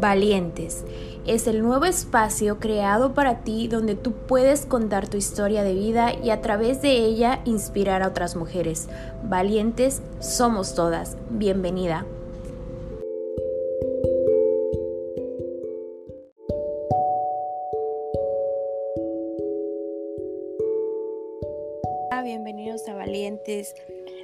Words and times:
Valientes. 0.00 0.84
Es 1.26 1.46
el 1.46 1.62
nuevo 1.62 1.84
espacio 1.84 2.58
creado 2.58 3.12
para 3.12 3.44
ti 3.44 3.68
donde 3.68 3.94
tú 3.94 4.12
puedes 4.12 4.64
contar 4.64 5.08
tu 5.08 5.18
historia 5.18 5.62
de 5.62 5.74
vida 5.74 6.14
y 6.14 6.30
a 6.30 6.40
través 6.40 6.80
de 6.80 6.96
ella 6.96 7.42
inspirar 7.44 8.02
a 8.02 8.08
otras 8.08 8.34
mujeres. 8.34 8.88
Valientes 9.22 10.00
somos 10.18 10.74
todas. 10.74 11.18
Bienvenida. 11.28 12.06
Bienvenidos 22.24 22.86
a 22.88 22.94
Valientes 22.94 23.74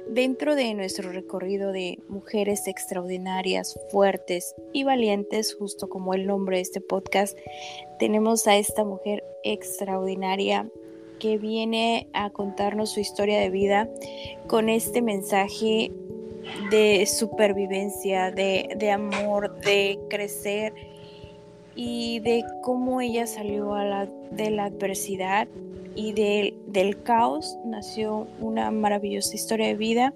Dentro 0.09 0.55
de 0.55 0.73
nuestro 0.73 1.11
recorrido 1.11 1.71
de 1.71 1.99
mujeres 2.07 2.67
extraordinarias, 2.67 3.77
fuertes 3.91 4.55
y 4.73 4.83
valientes, 4.83 5.53
justo 5.53 5.89
como 5.89 6.13
el 6.13 6.25
nombre 6.25 6.57
de 6.57 6.63
este 6.63 6.81
podcast, 6.81 7.37
tenemos 7.99 8.47
a 8.47 8.55
esta 8.55 8.85
mujer 8.85 9.23
extraordinaria 9.43 10.69
que 11.19 11.37
viene 11.37 12.07
a 12.13 12.29
contarnos 12.29 12.91
su 12.91 12.99
historia 12.99 13.39
de 13.39 13.49
vida 13.49 13.89
con 14.47 14.69
este 14.69 15.01
mensaje 15.01 15.91
de 16.71 17.05
supervivencia, 17.05 18.31
de, 18.31 18.91
amor, 18.91 19.59
de 19.61 19.99
crecer 20.09 20.73
y 21.77 22.19
de 22.21 22.43
cómo 22.63 22.99
ella 22.99 23.27
salió 23.27 23.77
la, 23.77 24.07
de 24.31 24.49
la 24.49 24.65
adversidad 24.65 25.47
y 25.95 26.11
del 26.11 27.01
caos 27.03 27.57
nació 27.65 28.27
una 28.39 28.71
maravillosa 28.71 29.35
historia 29.35 29.67
de 29.67 29.75
vida. 29.75 30.13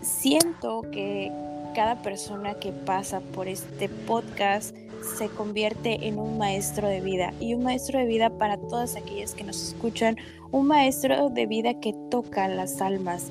Siento 0.00 0.82
que 0.90 1.30
cada 1.74 2.02
persona 2.02 2.54
que 2.54 2.72
pasa 2.72 3.20
por 3.20 3.48
este 3.48 3.88
podcast 3.88 4.74
se 5.18 5.28
convierte 5.28 6.08
en 6.08 6.18
un 6.18 6.38
maestro 6.38 6.88
de 6.88 7.00
vida 7.00 7.32
y 7.38 7.54
un 7.54 7.62
maestro 7.62 7.98
de 7.98 8.06
vida 8.06 8.30
para 8.30 8.56
todas 8.56 8.96
aquellas 8.96 9.34
que 9.34 9.44
nos 9.44 9.62
escuchan, 9.62 10.16
un 10.50 10.66
maestro 10.66 11.28
de 11.28 11.46
vida 11.46 11.74
que 11.80 11.94
toca 12.10 12.48
las 12.48 12.80
almas 12.80 13.30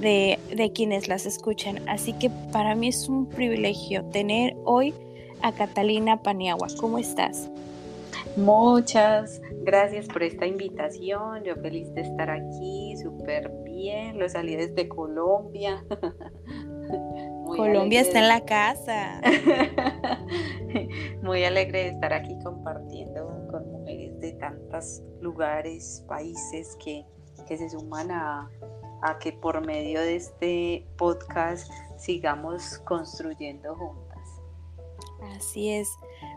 de, 0.00 0.38
de 0.54 0.72
quienes 0.72 1.08
las 1.08 1.26
escuchan. 1.26 1.86
Así 1.88 2.14
que 2.14 2.30
para 2.52 2.74
mí 2.74 2.88
es 2.88 3.08
un 3.08 3.26
privilegio 3.26 4.04
tener 4.06 4.56
hoy 4.64 4.94
a 5.42 5.52
Catalina 5.52 6.22
Paniagua. 6.22 6.68
¿Cómo 6.80 6.98
estás? 6.98 7.50
Muchas 8.36 9.40
gracias 9.62 10.06
por 10.06 10.22
esta 10.22 10.46
invitación. 10.46 11.42
Yo 11.44 11.56
feliz 11.56 11.92
de 11.94 12.02
estar 12.02 12.30
aquí, 12.30 12.94
súper 13.02 13.50
bien. 13.64 14.18
Lo 14.18 14.28
salí 14.28 14.56
desde 14.56 14.88
Colombia. 14.88 15.84
Colombia 17.46 18.02
está 18.02 18.18
en 18.18 18.28
la 18.28 18.44
casa. 18.44 19.22
Muy 21.22 21.44
alegre 21.44 21.84
de 21.84 21.88
estar 21.90 22.12
aquí 22.12 22.36
compartiendo 22.44 23.46
con 23.50 23.70
mujeres 23.70 24.20
de 24.20 24.32
tantos 24.32 25.02
lugares, 25.20 26.04
países 26.08 26.76
que, 26.84 27.04
se 27.48 27.70
suman 27.70 28.10
a, 28.10 28.50
a 29.02 29.18
que 29.18 29.32
por 29.32 29.64
medio 29.64 30.00
de 30.00 30.16
este 30.16 30.86
podcast 30.98 31.70
sigamos 31.96 32.78
construyendo 32.80 33.74
juntos. 33.76 34.05
Así 35.36 35.70
es. 35.70 35.96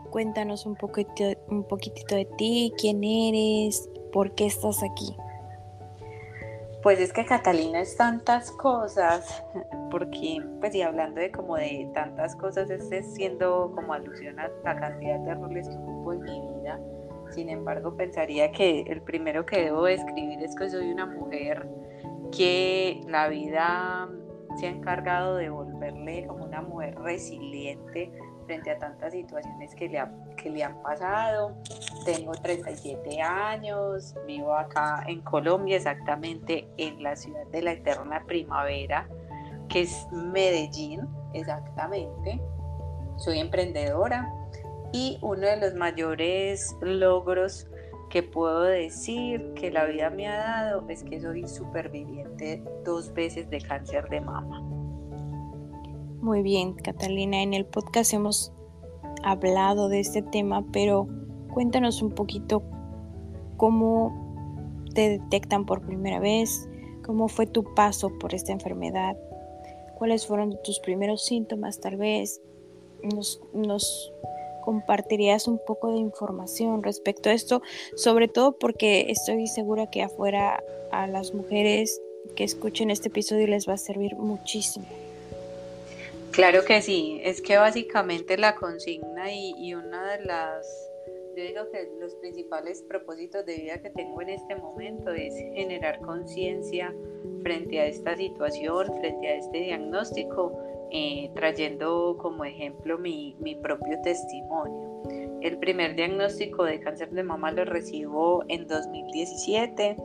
Cuéntanos 0.10 0.66
un 0.66 0.76
poquito, 0.76 1.24
un 1.48 1.64
poquitito 1.64 2.16
de 2.16 2.26
ti, 2.26 2.74
quién 2.78 3.04
eres, 3.04 3.90
por 4.12 4.34
qué 4.36 4.46
estás 4.48 4.82
aquí. 4.84 5.16
Pues 6.82 7.00
es 7.00 7.12
que 7.12 7.26
Catalina 7.26 7.82
es 7.82 7.98
tantas 7.98 8.52
cosas, 8.52 9.44
porque, 9.92 10.42
pues 10.60 10.74
y 10.76 10.82
hablando 10.82 11.20
de 11.20 11.32
como 11.32 11.58
de 11.58 11.90
tantas 11.94 12.36
cosas, 12.36 12.70
es 12.70 13.14
siendo 13.14 13.72
como 13.76 13.94
alusión 13.94 14.40
a 14.40 14.50
la 14.64 14.80
cantidad 14.80 15.20
de 15.20 15.36
roles 15.36 15.68
que 15.68 15.76
ocupo 15.76 16.14
en 16.14 16.22
mi 16.22 16.42
vida. 16.56 16.80
Sin 17.32 17.50
embargo, 17.50 17.96
pensaría 17.96 18.52
que 18.52 18.82
el 18.88 19.02
primero 19.02 19.46
que 19.46 19.66
debo 19.66 19.88
escribir 19.88 20.42
es 20.42 20.56
que 20.56 20.70
soy 20.70 20.92
una 20.92 21.06
mujer 21.06 21.68
que 22.32 23.02
la 23.08 23.28
vida 23.28 24.10
se 24.58 24.68
ha 24.68 24.70
encargado 24.70 25.36
de 25.36 25.50
volverle 25.50 26.26
como 26.28 26.46
una 26.46 26.62
mujer 26.62 26.96
resiliente, 27.00 28.12
frente 28.50 28.72
a 28.72 28.80
tantas 28.80 29.14
situaciones 29.14 29.76
que 29.76 29.88
le, 29.88 30.04
que 30.36 30.50
le 30.50 30.64
han 30.64 30.82
pasado. 30.82 31.56
Tengo 32.04 32.32
37 32.32 33.22
años, 33.22 34.16
vivo 34.26 34.56
acá 34.56 35.04
en 35.06 35.22
Colombia, 35.22 35.78
exactamente 35.78 36.68
en 36.78 37.04
la 37.04 37.16
ciudad 37.16 37.46
de 37.52 37.62
la 37.62 37.74
eterna 37.74 38.24
primavera, 38.26 39.08
que 39.68 39.82
es 39.82 40.08
Medellín, 40.12 41.08
exactamente. 41.34 42.42
Soy 43.18 43.38
emprendedora 43.38 44.34
y 44.92 45.20
uno 45.22 45.46
de 45.46 45.58
los 45.58 45.76
mayores 45.76 46.76
logros 46.82 47.68
que 48.10 48.24
puedo 48.24 48.64
decir 48.64 49.54
que 49.54 49.70
la 49.70 49.86
vida 49.86 50.10
me 50.10 50.28
ha 50.28 50.38
dado 50.38 50.90
es 50.90 51.04
que 51.04 51.22
soy 51.22 51.48
superviviente 51.48 52.64
dos 52.84 53.14
veces 53.14 53.48
de 53.52 53.62
cáncer 53.62 54.10
de 54.10 54.22
mama. 54.22 54.69
Muy 56.22 56.42
bien, 56.42 56.74
Catalina, 56.74 57.42
en 57.42 57.54
el 57.54 57.66
podcast 57.66 58.14
hemos 58.14 58.52
hablado 59.24 59.88
de 59.88 60.02
este 60.02 60.22
tema, 60.22 60.66
pero 60.74 61.08
cuéntanos 61.54 62.02
un 62.02 62.12
poquito 62.12 62.62
cómo 63.56 64.84
te 64.94 65.12
detectan 65.12 65.66
por 65.66 65.86
primera 65.86 66.20
vez, 66.20 66.68
cómo 67.06 67.30
fue 67.30 67.48
tu 67.48 67.64
paso 67.74 68.12
por 68.20 68.34
esta 68.36 68.52
enfermedad, 68.52 69.18
cuáles 69.98 70.28
fueron 70.28 70.62
tus 70.62 70.82
primeros 70.82 71.24
síntomas 71.24 71.80
tal 71.80 71.96
vez. 71.96 72.42
Nos, 73.02 73.40
nos 73.54 74.12
compartirías 74.66 75.48
un 75.48 75.58
poco 75.66 75.94
de 75.94 76.00
información 76.00 76.84
respecto 76.84 77.30
a 77.30 77.34
esto, 77.34 77.62
sobre 77.96 78.28
todo 78.28 78.60
porque 78.60 79.06
estoy 79.10 79.48
segura 79.48 79.90
que 79.90 80.02
afuera 80.02 80.62
a 80.92 81.08
las 81.08 81.34
mujeres 81.34 82.02
que 82.36 82.44
escuchen 82.44 82.92
este 82.92 83.08
episodio 83.08 83.48
les 83.48 83.70
va 83.70 83.76
a 83.76 83.78
servir 83.78 84.18
muchísimo. 84.18 84.86
Claro 86.32 86.64
que 86.64 86.82
sí, 86.82 87.20
es 87.24 87.42
que 87.42 87.58
básicamente 87.58 88.38
la 88.38 88.56
consigna 88.56 89.34
y, 89.34 89.74
una 89.74 90.12
de 90.12 90.26
las, 90.26 90.92
yo 91.36 91.44
los 92.00 92.16
principales 92.16 92.84
propósitos 92.84 93.46
de 93.46 93.56
vida 93.56 93.82
que 93.82 93.90
tengo 93.90 94.22
en 94.22 94.30
este 94.30 94.56
momento 94.56 95.12
es 95.12 95.34
generar 95.36 96.00
conciencia 96.02 96.94
frente 97.42 97.80
a 97.80 97.88
esta 97.88 98.16
situación, 98.16 98.88
frente 99.00 99.28
a 99.28 99.36
este 99.36 99.60
diagnóstico, 99.60 100.58
eh, 100.92 101.32
trayendo 101.36 102.18
como 102.20 102.46
ejemplo 102.46 102.98
mi, 102.98 103.36
mi 103.40 103.56
propio 103.56 104.00
testimonio. 104.04 105.02
El 105.42 105.58
primer 105.58 105.96
diagnóstico 105.96 106.64
de 106.64 106.80
cáncer 106.80 107.10
de 107.12 107.24
mama 107.24 107.52
lo 107.52 107.66
recibo 107.66 108.44
en 108.50 108.68
2017 108.68 109.96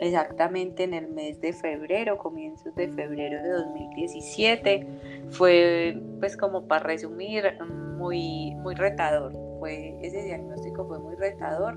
exactamente 0.00 0.84
en 0.84 0.94
el 0.94 1.08
mes 1.08 1.40
de 1.40 1.52
febrero, 1.52 2.18
comienzos 2.18 2.74
de 2.74 2.88
febrero 2.88 3.42
de 3.42 3.48
2017. 3.50 4.86
Fue, 5.30 6.00
pues 6.20 6.36
como 6.36 6.66
para 6.66 6.84
resumir, 6.84 7.44
muy, 7.96 8.54
muy 8.56 8.74
retador. 8.74 9.32
Fue, 9.58 9.98
ese 10.02 10.22
diagnóstico 10.22 10.86
fue 10.86 10.98
muy 10.98 11.16
retador 11.16 11.76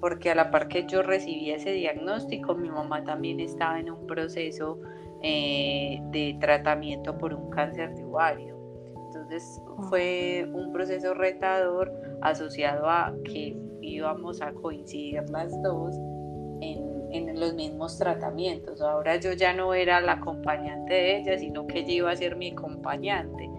porque 0.00 0.30
a 0.30 0.34
la 0.34 0.50
par 0.50 0.68
que 0.68 0.86
yo 0.86 1.02
recibí 1.02 1.50
ese 1.50 1.72
diagnóstico, 1.72 2.54
mi 2.54 2.70
mamá 2.70 3.04
también 3.04 3.40
estaba 3.40 3.80
en 3.80 3.90
un 3.90 4.06
proceso 4.06 4.78
eh, 5.22 5.98
de 6.10 6.36
tratamiento 6.40 7.18
por 7.18 7.34
un 7.34 7.50
cáncer 7.50 7.94
de 7.94 8.04
ovario. 8.04 8.56
Entonces 9.06 9.60
fue 9.88 10.48
un 10.52 10.72
proceso 10.72 11.14
retador 11.14 11.92
asociado 12.20 12.88
a 12.88 13.12
que 13.24 13.56
íbamos 13.80 14.40
a 14.40 14.52
coincidir 14.52 15.28
las 15.30 15.50
dos 15.62 15.94
en 16.60 16.87
en 17.10 17.38
los 17.38 17.54
mismos 17.54 17.98
tratamientos. 17.98 18.80
Ahora 18.80 19.16
yo 19.16 19.32
ya 19.32 19.52
no 19.52 19.74
era 19.74 20.00
la 20.00 20.12
acompañante 20.12 20.94
de 20.94 21.18
ella, 21.18 21.38
sino 21.38 21.66
que 21.66 21.80
ella 21.80 21.92
iba 21.92 22.10
a 22.10 22.16
ser 22.16 22.36
mi 22.36 22.52
acompañante. 22.52 23.50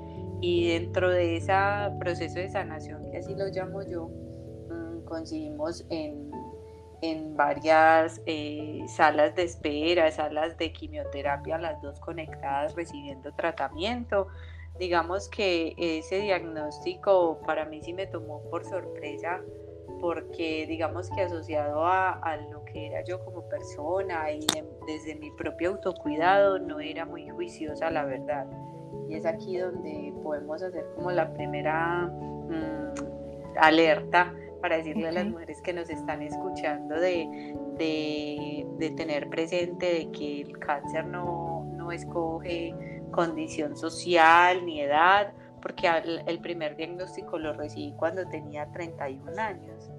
Y 0.42 0.70
dentro 0.70 1.10
de 1.10 1.38
ese 1.38 1.54
proceso 2.00 2.40
de 2.40 2.50
sanación, 2.50 3.12
que 3.12 3.18
así 3.18 3.36
lo 3.36 3.48
llamo 3.48 3.82
yo, 3.84 4.08
mm, 4.08 5.06
conseguimos 5.06 5.86
en, 5.90 6.32
en 7.02 7.36
varias 7.36 8.22
eh, 8.26 8.82
salas 8.88 9.36
de 9.36 9.44
espera, 9.44 10.10
salas 10.12 10.58
de 10.58 10.72
quimioterapia, 10.72 11.58
las 11.58 11.82
dos 11.82 12.00
conectadas 12.00 12.76
recibiendo 12.76 13.34
tratamiento. 13.34 14.28
Digamos 14.80 15.28
que 15.28 15.76
ese 15.78 16.20
diagnóstico 16.20 17.42
para 17.46 17.66
mí 17.66 17.82
sí 17.82 17.92
me 17.94 18.08
tomó 18.08 18.42
por 18.50 18.64
sorpresa 18.64 19.42
porque 20.00 20.66
digamos 20.68 21.10
que 21.10 21.22
asociado 21.22 21.86
a, 21.86 22.38
lo 22.52 22.59
que 22.72 22.88
era 22.88 23.04
yo 23.04 23.24
como 23.24 23.48
persona 23.50 24.32
y 24.32 24.46
desde 24.88 25.16
mi 25.16 25.32
propio 25.32 25.72
autocuidado 25.72 26.60
no 26.60 26.80
era 26.80 27.06
muy 27.06 27.30
juiciosa 27.30 27.90
la 27.90 28.06
verdad. 28.06 28.48
Y 29.08 29.16
es 29.16 29.26
aquí 29.26 29.58
donde 29.58 30.14
podemos 30.24 30.62
hacer 30.62 30.86
como 30.96 31.12
la 31.12 31.34
primera 31.34 32.08
mm, 32.08 32.94
alerta 33.58 34.34
para 34.62 34.78
decirle 34.78 35.08
a 35.08 35.12
las 35.12 35.26
mujeres 35.26 35.62
que 35.62 35.74
nos 35.74 35.90
están 35.90 36.22
escuchando 36.22 37.00
de, 37.00 37.56
de, 37.78 38.90
tener 38.98 39.30
presente 39.30 39.86
de 39.86 40.12
que 40.12 40.42
el 40.42 40.60
cáncer 40.60 41.06
no, 41.06 41.66
no 41.76 41.92
escoge 41.92 42.76
condición 43.12 43.78
social 43.78 44.66
ni 44.66 44.82
edad, 44.82 45.34
porque 45.62 45.88
el 46.26 46.40
primer 46.40 46.76
diagnóstico 46.76 47.38
lo 47.40 47.54
recibí 47.54 47.94
cuando 47.98 48.28
tenía 48.28 48.70
31 48.72 49.42
años. 49.42 49.90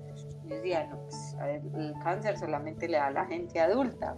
Yo 0.51 0.57
decía, 0.57 0.87
no, 0.89 0.99
pues, 1.03 1.37
el 1.39 1.95
cáncer 2.03 2.37
solamente 2.37 2.89
le 2.89 2.97
da 2.97 3.07
a 3.07 3.11
la 3.11 3.27
gente 3.27 3.61
adulta. 3.61 4.17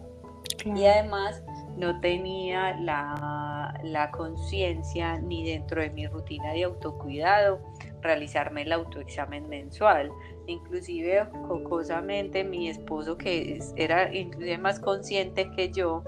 Y 0.65 0.87
además 0.87 1.45
no 1.77 2.01
tenía 2.01 2.75
la, 2.77 3.79
la 3.83 4.11
conciencia 4.11 5.19
ni 5.19 5.45
dentro 5.45 5.83
de 5.83 5.91
mi 5.91 6.07
rutina 6.07 6.53
de 6.53 6.65
autocuidado 6.65 7.61
realizarme 8.01 8.63
el 8.63 8.73
autoexamen 8.73 9.49
mensual. 9.49 10.11
Inclusive, 10.47 11.29
cocosamente, 11.47 12.45
mi 12.45 12.69
esposo, 12.69 13.17
que 13.17 13.61
era 13.77 14.13
inclusive 14.15 14.59
más 14.59 14.81
consciente 14.81 15.51
que 15.53 15.71
yo, 15.71 16.03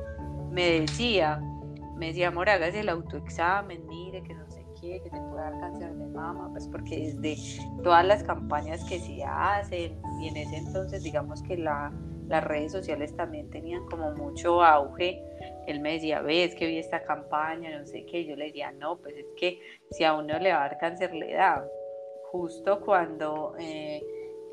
me 0.50 0.80
decía, 0.80 1.40
me 1.96 2.06
decía, 2.06 2.28
amor, 2.28 2.48
hágase 2.48 2.80
el 2.80 2.88
autoexamen, 2.88 3.86
mire 3.86 4.22
que 4.22 4.34
no 4.34 4.43
que 4.84 5.10
dar 5.34 5.58
cáncer 5.60 5.94
de 5.94 6.06
mama, 6.06 6.48
pues 6.52 6.68
porque 6.68 7.12
desde 7.12 7.36
todas 7.82 8.04
las 8.04 8.22
campañas 8.22 8.84
que 8.84 8.98
se 8.98 9.22
hacen, 9.24 9.98
y 10.20 10.28
en 10.28 10.36
ese 10.36 10.56
entonces 10.56 11.02
digamos 11.02 11.42
que 11.42 11.56
la, 11.56 11.92
las 12.28 12.44
redes 12.44 12.72
sociales 12.72 13.14
también 13.16 13.50
tenían 13.50 13.84
como 13.86 14.12
mucho 14.12 14.62
auge, 14.62 15.22
él 15.66 15.80
me 15.80 15.94
decía, 15.94 16.20
ves 16.20 16.54
que 16.54 16.66
vi 16.66 16.78
esta 16.78 17.02
campaña, 17.02 17.78
no 17.78 17.86
sé 17.86 18.04
qué, 18.06 18.24
yo 18.24 18.36
le 18.36 18.46
decía, 18.46 18.72
no, 18.72 18.98
pues 18.98 19.16
es 19.16 19.26
que 19.36 19.60
si 19.90 20.04
a 20.04 20.14
uno 20.14 20.38
le 20.38 20.52
va 20.52 20.64
a 20.64 20.68
dar 20.68 20.78
cáncer, 20.78 21.14
le 21.14 21.32
da. 21.32 21.66
Justo 22.30 22.80
cuando 22.80 23.54
eh, 23.58 24.02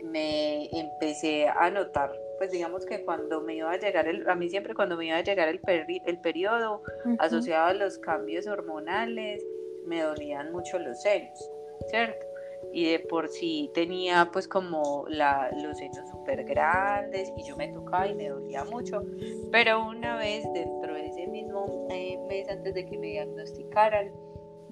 me 0.03 0.69
empecé 0.77 1.47
a 1.47 1.69
notar, 1.69 2.11
pues 2.37 2.51
digamos 2.51 2.85
que 2.85 3.03
cuando 3.03 3.41
me 3.41 3.55
iba 3.55 3.71
a 3.71 3.77
llegar, 3.77 4.07
el, 4.07 4.29
a 4.29 4.35
mí 4.35 4.49
siempre 4.49 4.73
cuando 4.73 4.97
me 4.97 5.07
iba 5.07 5.17
a 5.17 5.23
llegar 5.23 5.47
el, 5.47 5.59
el 6.05 6.21
periodo 6.21 6.83
asociado 7.19 7.67
a 7.67 7.73
los 7.73 7.97
cambios 7.97 8.47
hormonales, 8.47 9.43
me 9.85 10.01
dolían 10.01 10.51
mucho 10.51 10.79
los 10.79 11.01
senos, 11.01 11.49
¿cierto? 11.89 12.25
Y 12.73 12.85
de 12.91 12.99
por 12.99 13.27
sí 13.27 13.71
tenía 13.73 14.29
pues 14.31 14.47
como 14.47 15.05
la, 15.09 15.51
los 15.61 15.77
senos 15.77 16.09
súper 16.09 16.43
grandes 16.45 17.33
y 17.35 17.43
yo 17.43 17.57
me 17.57 17.67
tocaba 17.69 18.07
y 18.07 18.15
me 18.15 18.29
dolía 18.29 18.63
mucho, 18.63 19.03
pero 19.51 19.85
una 19.87 20.15
vez 20.15 20.43
dentro 20.53 20.93
de 20.93 21.07
ese 21.07 21.27
mismo 21.27 21.87
eh, 21.89 22.17
mes 22.27 22.47
antes 22.49 22.73
de 22.73 22.85
que 22.85 22.97
me 22.97 23.07
diagnosticaran, 23.07 24.11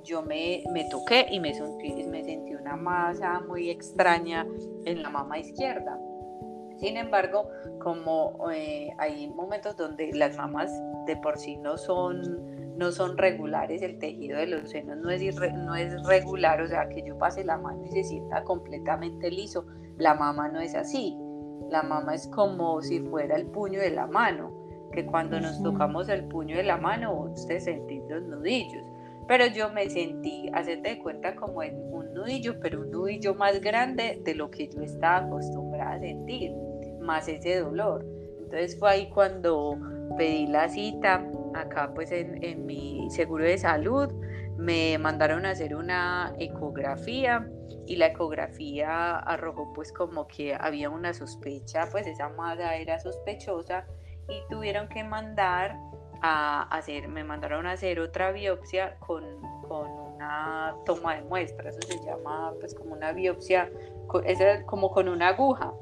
yo 0.04 0.22
me, 0.22 0.64
me 0.72 0.86
toqué 0.86 1.28
y 1.30 1.40
me 1.40 1.54
sentí, 1.54 2.04
me 2.04 2.24
sentí 2.24 2.56
una 2.56 2.76
masa 2.76 3.42
muy 3.42 3.70
extraña 3.70 4.48
en 4.86 5.04
la 5.04 5.10
mama 5.10 5.40
izquierda. 5.40 6.00
Sin 6.78 6.96
embargo, 6.96 7.50
como 7.80 8.50
eh, 8.52 8.90
hay 8.98 9.30
momentos 9.30 9.76
donde 9.76 10.14
las 10.14 10.38
mamas 10.38 10.72
de 11.06 11.18
por 11.18 11.38
sí 11.38 11.58
no 11.58 11.78
son, 11.78 12.49
no 12.80 12.92
son 12.92 13.18
regulares, 13.18 13.82
el 13.82 14.00
tejido 14.00 14.40
de 14.40 14.48
los 14.48 14.70
senos 14.70 14.98
no 14.98 15.12
es, 15.12 15.22
no 15.36 15.76
es 15.76 16.04
regular, 16.08 16.62
o 16.62 16.68
sea, 16.68 16.90
que 16.90 17.04
yo 17.04 17.18
pase 17.18 17.44
la 17.44 17.58
mano 17.58 17.86
y 17.86 17.92
se 17.92 18.04
sienta 18.04 18.44
completamente 18.44 19.30
liso, 19.30 19.66
la 19.98 20.16
mama 20.16 20.48
no 20.48 20.60
es 20.60 20.74
así. 20.74 21.16
La 21.70 21.84
mama 21.84 22.16
es 22.16 22.28
como 22.28 22.82
si 22.82 23.00
fuera 23.02 23.36
el 23.36 23.46
puño 23.46 23.80
de 23.80 23.92
la 23.92 24.08
mano, 24.08 24.52
que 24.92 25.06
cuando 25.06 25.40
nos 25.40 25.62
tocamos 25.62 26.10
el 26.10 26.24
puño 26.24 26.58
de 26.58 26.64
la 26.64 26.78
mano, 26.78 27.14
usted 27.14 27.60
sentís 27.60 28.02
los 28.10 28.24
nudillos 28.24 28.84
pero 29.30 29.46
yo 29.46 29.70
me 29.70 29.88
sentí, 29.88 30.50
hacerte 30.56 30.90
de 30.90 30.98
cuenta, 30.98 31.36
como 31.36 31.62
en 31.62 31.76
un 31.94 32.16
nudillo, 32.16 32.60
pero 32.60 32.82
un 32.82 32.90
nudillo 32.90 33.36
más 33.36 33.62
grande 33.62 34.20
de 34.26 34.34
lo 34.34 34.50
que 34.50 34.68
yo 34.68 34.82
estaba 34.82 35.28
acostumbrada 35.28 35.92
a 35.92 36.00
sentir, 36.00 36.52
más 37.00 37.28
ese 37.28 37.60
dolor. 37.60 38.04
Entonces 38.40 38.80
fue 38.80 38.90
ahí 38.90 39.10
cuando 39.12 39.78
pedí 40.18 40.48
la 40.48 40.68
cita, 40.68 41.24
acá 41.56 41.92
pues 41.94 42.12
en, 42.12 42.44
en 42.44 42.66
mi 42.66 43.10
seguro 43.10 43.44
de 43.44 43.58
salud, 43.58 44.12
me 44.58 44.98
mandaron 44.98 45.46
a 45.46 45.52
hacer 45.52 45.76
una 45.76 46.34
ecografía 46.38 47.48
y 47.86 47.96
la 47.96 48.08
ecografía 48.08 49.18
arrojó 49.18 49.72
pues 49.74 49.92
como 49.92 50.28
que 50.28 50.54
había 50.54 50.90
una 50.90 51.14
sospecha, 51.14 51.88
pues 51.92 52.06
esa 52.08 52.30
masa 52.30 52.76
era 52.76 53.00
sospechosa 53.00 53.86
y 54.28 54.42
tuvieron 54.50 54.88
que 54.90 55.04
mandar 55.04 55.76
a 56.22 56.64
hacer, 56.76 57.08
me 57.08 57.24
mandaron 57.24 57.66
a 57.66 57.72
hacer 57.72 58.00
otra 58.00 58.32
biopsia 58.32 58.98
con, 59.00 59.24
con 59.68 59.90
una 59.90 60.76
toma 60.86 61.16
de 61.16 61.22
muestra, 61.24 61.70
eso 61.70 61.80
se 61.82 62.06
llama 62.06 62.54
pues 62.60 62.76
como 62.76 62.94
una 62.94 63.14
biopsia, 63.14 63.72
es 64.26 64.64
como 64.66 64.92
con 64.92 65.08
una 65.08 65.30
aguja. 65.30 65.74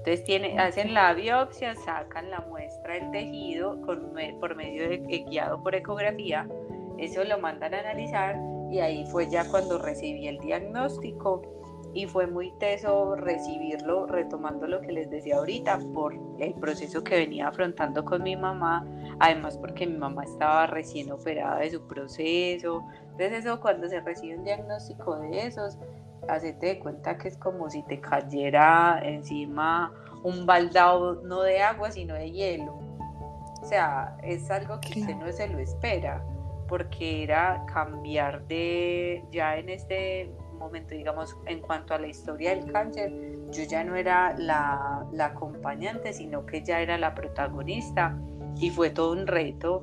Entonces 0.00 0.24
tiene, 0.24 0.58
hacen 0.58 0.94
la 0.94 1.12
biopsia, 1.12 1.74
sacan 1.74 2.30
la 2.30 2.40
muestra 2.40 2.94
del 2.94 3.10
tejido 3.10 3.80
con, 3.82 4.14
por 4.40 4.56
medio 4.56 4.88
de 4.88 4.96
guiado 5.28 5.62
por 5.62 5.74
ecografía, 5.74 6.48
eso 6.96 7.22
lo 7.24 7.38
mandan 7.38 7.74
a 7.74 7.80
analizar 7.80 8.36
y 8.70 8.78
ahí 8.80 9.04
fue 9.06 9.28
ya 9.28 9.46
cuando 9.50 9.78
recibí 9.78 10.26
el 10.28 10.38
diagnóstico. 10.38 11.42
Y 11.92 12.06
fue 12.06 12.28
muy 12.28 12.52
teso 12.52 13.16
recibirlo, 13.16 14.06
retomando 14.06 14.68
lo 14.68 14.80
que 14.80 14.92
les 14.92 15.10
decía 15.10 15.38
ahorita, 15.38 15.80
por 15.92 16.14
el 16.38 16.54
proceso 16.54 17.02
que 17.02 17.16
venía 17.16 17.48
afrontando 17.48 18.04
con 18.04 18.22
mi 18.22 18.36
mamá, 18.36 18.86
además 19.18 19.58
porque 19.58 19.88
mi 19.88 19.98
mamá 19.98 20.22
estaba 20.22 20.68
recién 20.68 21.10
operada 21.10 21.58
de 21.58 21.70
su 21.70 21.84
proceso. 21.88 22.84
Entonces 23.02 23.44
eso 23.44 23.60
cuando 23.60 23.88
se 23.88 24.00
recibe 24.00 24.38
un 24.38 24.44
diagnóstico 24.44 25.18
de 25.18 25.46
esos, 25.48 25.78
hacete 26.28 26.66
de 26.66 26.78
cuenta 26.78 27.18
que 27.18 27.28
es 27.28 27.36
como 27.36 27.70
si 27.70 27.82
te 27.82 28.00
cayera 28.00 29.00
encima 29.02 29.92
un 30.22 30.46
baldado 30.46 31.22
no 31.22 31.42
de 31.42 31.62
agua, 31.62 31.90
sino 31.90 32.14
de 32.14 32.30
hielo. 32.30 32.78
O 33.62 33.66
sea, 33.66 34.16
es 34.22 34.50
algo 34.50 34.80
que 34.80 35.00
usted 35.00 35.16
no 35.16 35.30
se 35.32 35.48
lo 35.48 35.58
espera, 35.58 36.24
porque 36.68 37.22
era 37.22 37.64
cambiar 37.66 38.46
de, 38.46 39.24
ya 39.30 39.56
en 39.56 39.68
este 39.68 40.30
momento, 40.58 40.94
digamos, 40.94 41.36
en 41.46 41.60
cuanto 41.60 41.94
a 41.94 41.98
la 41.98 42.06
historia 42.06 42.54
del 42.54 42.70
cáncer, 42.70 43.12
yo 43.50 43.64
ya 43.64 43.82
no 43.82 43.96
era 43.96 44.34
la, 44.38 45.06
la 45.12 45.26
acompañante, 45.26 46.12
sino 46.12 46.46
que 46.46 46.62
ya 46.62 46.80
era 46.80 46.96
la 46.98 47.14
protagonista 47.14 48.16
y 48.56 48.70
fue 48.70 48.90
todo 48.90 49.12
un 49.12 49.26
reto 49.26 49.82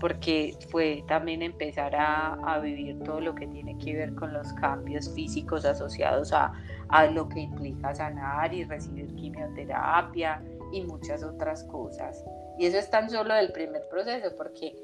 porque 0.00 0.56
fue 0.70 1.04
también 1.08 1.42
empezar 1.42 1.94
a, 1.96 2.34
a, 2.34 2.58
vivir 2.58 2.98
todo 3.02 3.20
lo 3.20 3.34
que 3.34 3.46
tiene 3.46 3.76
que 3.78 3.94
ver 3.94 4.14
con 4.14 4.32
los 4.32 4.52
cambios 4.54 5.12
físicos 5.14 5.64
asociados 5.64 6.32
a, 6.32 6.52
a, 6.88 7.06
lo 7.06 7.28
que 7.28 7.40
implica 7.40 7.94
sanar 7.94 8.52
y 8.52 8.64
recibir 8.64 9.14
quimioterapia 9.14 10.42
y 10.72 10.82
muchas 10.82 11.22
otras 11.22 11.64
cosas. 11.64 12.24
Y 12.58 12.66
eso 12.66 12.78
es 12.78 12.90
tan 12.90 13.08
solo 13.10 13.34
del 13.34 13.52
primer 13.52 13.88
proceso, 13.88 14.34
porque 14.36 14.74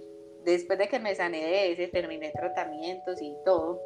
después 0.44 0.78
de 0.78 0.88
que 0.88 0.98
me 0.98 1.14
sané 1.14 1.38
de 1.38 1.72
ese, 1.72 1.88
terminé 1.88 2.30
tratamientos 2.30 3.20
y 3.20 3.34
todo, 3.44 3.80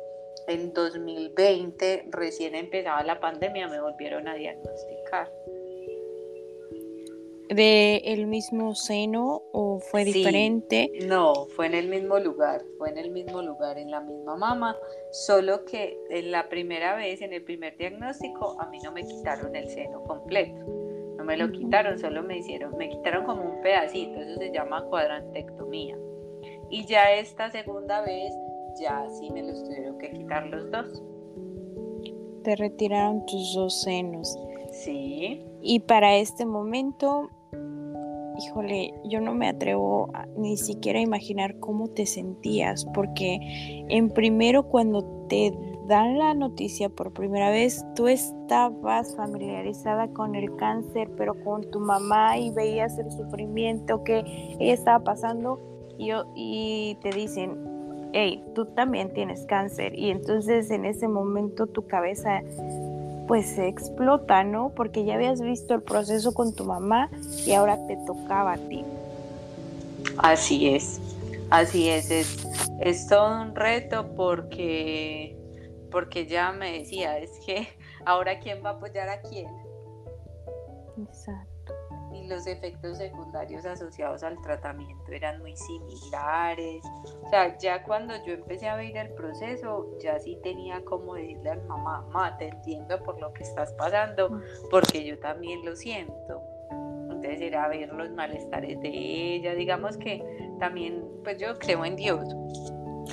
en 0.48 0.72
2020, 0.72 2.08
recién 2.10 2.54
empezaba 2.54 3.02
la 3.02 3.18
pandemia, 3.18 3.68
me 3.68 3.80
volvieron 3.80 4.28
a 4.28 4.34
diagnosticar. 4.34 5.30
¿De 7.48 7.98
el 7.98 8.26
mismo 8.26 8.74
seno 8.74 9.42
o 9.52 9.78
fue 9.78 10.04
diferente? 10.04 10.90
No, 11.06 11.46
fue 11.54 11.66
en 11.66 11.74
el 11.74 11.88
mismo 11.88 12.18
lugar, 12.18 12.64
fue 12.76 12.90
en 12.90 12.98
el 12.98 13.10
mismo 13.12 13.40
lugar, 13.40 13.78
en 13.78 13.90
la 13.90 14.00
misma 14.00 14.36
mama, 14.36 14.76
solo 15.12 15.64
que 15.64 15.96
en 16.10 16.32
la 16.32 16.48
primera 16.48 16.96
vez, 16.96 17.22
en 17.22 17.32
el 17.32 17.44
primer 17.44 17.76
diagnóstico, 17.76 18.60
a 18.60 18.66
mí 18.68 18.78
no 18.82 18.90
me 18.90 19.04
quitaron 19.04 19.54
el 19.54 19.68
seno 19.68 20.02
completo, 20.02 20.58
no 21.16 21.24
me 21.24 21.36
lo 21.36 21.52
quitaron, 21.52 21.98
solo 22.00 22.24
me 22.24 22.38
hicieron, 22.38 22.76
me 22.76 22.88
quitaron 22.88 23.24
como 23.24 23.42
un 23.42 23.60
pedacito, 23.62 24.20
eso 24.20 24.38
se 24.40 24.50
llama 24.52 24.84
cuadrantectomía. 24.86 25.96
Y 26.68 26.84
ya 26.86 27.12
esta 27.12 27.50
segunda 27.52 28.00
vez 28.00 28.34
ya 28.80 29.08
sí 29.08 29.30
me 29.30 29.44
los 29.44 29.62
tuvieron 29.62 29.98
que 29.98 30.10
quitar 30.10 30.46
los 30.46 30.68
dos. 30.72 31.02
Te 32.42 32.56
retiraron 32.56 33.24
tus 33.26 33.54
dos 33.54 33.82
senos. 33.82 34.36
Sí. 34.72 35.44
Y 35.62 35.80
para 35.80 36.16
este 36.16 36.44
momento, 36.44 37.30
híjole, 38.38 38.94
yo 39.04 39.20
no 39.20 39.34
me 39.34 39.48
atrevo 39.48 40.10
ni 40.36 40.56
siquiera 40.56 40.98
a 40.98 41.02
imaginar 41.02 41.58
cómo 41.60 41.88
te 41.88 42.06
sentías, 42.06 42.86
porque 42.94 43.38
en 43.88 44.10
primero 44.10 44.64
cuando 44.64 45.04
te 45.28 45.52
dan 45.86 46.18
la 46.18 46.34
noticia 46.34 46.88
por 46.88 47.12
primera 47.12 47.50
vez, 47.50 47.84
tú 47.94 48.08
estabas 48.08 49.14
familiarizada 49.16 50.08
con 50.08 50.34
el 50.34 50.54
cáncer, 50.56 51.08
pero 51.16 51.34
con 51.44 51.70
tu 51.70 51.80
mamá 51.80 52.38
y 52.38 52.50
veías 52.50 52.98
el 52.98 53.10
sufrimiento 53.10 54.02
que 54.02 54.24
ella 54.58 54.74
estaba 54.74 55.04
pasando 55.04 55.60
y, 55.98 56.10
y 56.34 56.96
te 57.02 57.10
dicen, 57.10 57.56
hey, 58.12 58.42
tú 58.54 58.66
también 58.66 59.12
tienes 59.12 59.46
cáncer. 59.46 59.96
Y 59.98 60.10
entonces 60.10 60.70
en 60.70 60.84
ese 60.84 61.06
momento 61.08 61.66
tu 61.66 61.86
cabeza 61.86 62.42
pues 63.26 63.46
se 63.46 63.68
explota, 63.68 64.44
¿no? 64.44 64.70
Porque 64.70 65.04
ya 65.04 65.14
habías 65.14 65.40
visto 65.40 65.74
el 65.74 65.82
proceso 65.82 66.34
con 66.34 66.54
tu 66.54 66.64
mamá 66.64 67.10
y 67.44 67.52
ahora 67.52 67.86
te 67.86 67.96
tocaba 68.06 68.54
a 68.54 68.56
ti. 68.56 68.84
Así 70.18 70.68
es, 70.68 71.00
así 71.50 71.88
es, 71.88 72.10
es, 72.10 72.46
es 72.80 73.06
todo 73.08 73.42
un 73.42 73.54
reto 73.54 74.14
porque, 74.14 75.36
porque 75.90 76.26
ya 76.26 76.52
me 76.52 76.78
decía, 76.78 77.18
es 77.18 77.30
que 77.44 77.68
ahora 78.04 78.38
quién 78.40 78.64
va 78.64 78.70
a 78.70 78.72
apoyar 78.74 79.08
a 79.08 79.20
quién. 79.20 79.48
Exacto. 80.98 81.55
Los 82.28 82.46
efectos 82.46 82.98
secundarios 82.98 83.64
asociados 83.64 84.22
al 84.22 84.40
tratamiento 84.42 85.12
eran 85.12 85.40
muy 85.40 85.56
similares. 85.56 86.82
O 87.22 87.28
sea, 87.30 87.56
ya 87.58 87.82
cuando 87.82 88.14
yo 88.24 88.34
empecé 88.34 88.68
a 88.68 88.76
ver 88.76 88.96
el 88.96 89.10
proceso, 89.14 89.96
ya 90.00 90.18
sí 90.18 90.38
tenía 90.42 90.84
como 90.84 91.14
decirle 91.14 91.50
a 91.50 91.54
mi 91.54 91.68
mamá, 91.68 92.02
mamá, 92.02 92.36
te 92.36 92.48
entiendo 92.48 93.02
por 93.02 93.20
lo 93.20 93.32
que 93.32 93.42
estás 93.42 93.72
pasando, 93.74 94.40
porque 94.70 95.04
yo 95.04 95.18
también 95.18 95.64
lo 95.64 95.76
siento. 95.76 96.42
Entonces 97.02 97.40
era 97.40 97.68
ver 97.68 97.92
los 97.92 98.10
malestares 98.10 98.80
de 98.80 98.88
ella, 98.88 99.54
digamos 99.54 99.96
que 99.96 100.24
también, 100.58 101.04
pues 101.22 101.38
yo 101.38 101.58
creo 101.58 101.84
en 101.84 101.96
Dios. 101.96 102.24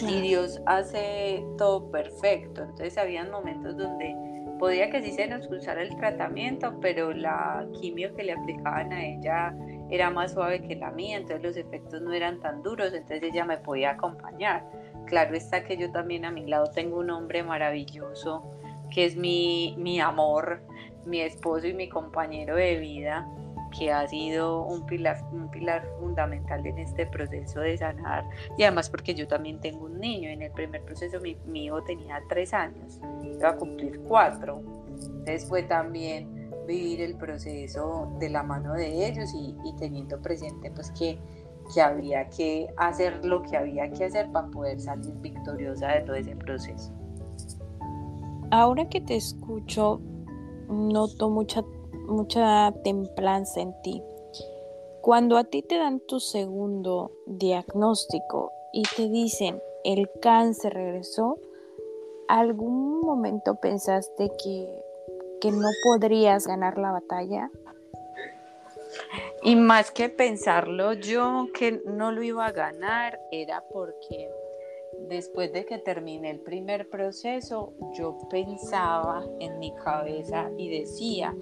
Y 0.01 0.21
Dios 0.21 0.61
hace 0.65 1.45
todo 1.57 1.89
perfecto. 1.91 2.63
Entonces 2.63 2.97
habían 2.97 3.29
momentos 3.29 3.77
donde 3.77 4.32
podía 4.59 4.89
que 4.89 5.01
sí 5.01 5.11
se 5.11 5.27
nos 5.27 5.49
usara 5.49 5.81
el 5.81 5.95
tratamiento, 5.97 6.79
pero 6.81 7.13
la 7.13 7.65
quimio 7.79 8.13
que 8.15 8.23
le 8.23 8.33
aplicaban 8.33 8.93
a 8.93 9.05
ella 9.05 9.55
era 9.89 10.09
más 10.09 10.33
suave 10.33 10.61
que 10.61 10.75
la 10.75 10.91
mía, 10.91 11.17
entonces 11.17 11.43
los 11.43 11.57
efectos 11.57 12.01
no 12.01 12.13
eran 12.13 12.39
tan 12.39 12.63
duros, 12.63 12.93
entonces 12.93 13.23
ella 13.23 13.45
me 13.45 13.57
podía 13.57 13.91
acompañar. 13.91 14.65
Claro 15.05 15.35
está 15.35 15.63
que 15.63 15.77
yo 15.77 15.91
también 15.91 16.25
a 16.25 16.31
mi 16.31 16.45
lado 16.45 16.71
tengo 16.71 16.99
un 16.99 17.09
hombre 17.09 17.43
maravilloso, 17.43 18.49
que 18.89 19.05
es 19.05 19.15
mi, 19.15 19.75
mi 19.77 19.99
amor, 19.99 20.63
mi 21.05 21.21
esposo 21.21 21.67
y 21.67 21.73
mi 21.73 21.89
compañero 21.89 22.55
de 22.55 22.77
vida 22.77 23.27
que 23.77 23.91
ha 23.91 24.07
sido 24.07 24.63
un 24.63 24.85
pilar, 24.85 25.23
un 25.31 25.49
pilar 25.49 25.85
fundamental 25.99 26.65
en 26.65 26.79
este 26.79 27.05
proceso 27.05 27.59
de 27.59 27.77
sanar 27.77 28.23
y 28.57 28.63
además 28.63 28.89
porque 28.89 29.13
yo 29.13 29.27
también 29.27 29.59
tengo 29.59 29.85
un 29.85 29.99
niño, 29.99 30.29
en 30.29 30.41
el 30.41 30.51
primer 30.51 30.83
proceso 30.83 31.19
mi, 31.19 31.65
hijo 31.65 31.83
tenía 31.83 32.21
tres 32.29 32.53
años, 32.53 32.99
iba 33.23 33.49
a 33.49 33.55
cumplir 33.55 33.99
cuatro, 34.07 34.61
entonces 34.99 35.47
fue 35.47 35.63
también 35.63 36.49
vivir 36.67 37.01
el 37.01 37.15
proceso 37.15 38.11
de 38.19 38.29
la 38.29 38.43
mano 38.43 38.73
de 38.73 39.07
ellos 39.07 39.33
y, 39.33 39.55
teniendo 39.77 40.21
presente 40.21 40.71
pues 40.71 40.91
que, 40.91 41.19
que 41.73 41.81
había 41.81 42.29
que 42.29 42.67
hacer 42.77 43.25
lo 43.25 43.41
que 43.41 43.57
había 43.57 43.91
que 43.91 44.05
hacer 44.05 44.31
para 44.31 44.47
poder 44.47 44.79
salir 44.79 45.13
victoriosa 45.15 45.87
de 45.89 46.01
todo 46.01 46.15
ese 46.15 46.35
proceso. 46.35 46.93
Ahora 48.51 48.87
que 48.87 49.01
te 49.01 49.15
escucho, 49.15 49.99
noto 50.69 51.29
mucha 51.29 51.63
mucha 52.07 52.73
templanza 52.83 53.61
en 53.61 53.73
ti. 53.81 54.03
Cuando 55.01 55.37
a 55.37 55.43
ti 55.43 55.61
te 55.61 55.77
dan 55.77 55.99
tu 55.99 56.19
segundo 56.19 57.11
diagnóstico 57.25 58.51
y 58.71 58.83
te 58.95 59.09
dicen 59.09 59.61
el 59.83 60.09
cáncer 60.21 60.73
regresó, 60.73 61.37
¿algún 62.27 63.01
momento 63.01 63.55
pensaste 63.55 64.31
que, 64.41 64.83
que 65.41 65.51
no 65.51 65.67
podrías 65.83 66.47
ganar 66.47 66.77
la 66.77 66.91
batalla? 66.91 67.51
Y 69.41 69.57
más 69.57 69.91
que 69.91 70.07
pensarlo 70.07 70.93
yo 70.93 71.47
que 71.53 71.81
no 71.85 72.11
lo 72.11 72.23
iba 72.23 72.45
a 72.45 72.51
ganar, 72.51 73.19
era 73.31 73.63
porque 73.73 74.29
después 75.09 75.51
de 75.51 75.65
que 75.65 75.79
terminé 75.79 76.31
el 76.31 76.39
primer 76.39 76.89
proceso, 76.89 77.73
yo 77.93 78.17
pensaba 78.29 79.25
en 79.39 79.59
mi 79.59 79.73
cabeza 79.83 80.49
y 80.57 80.79
decía 80.79 81.35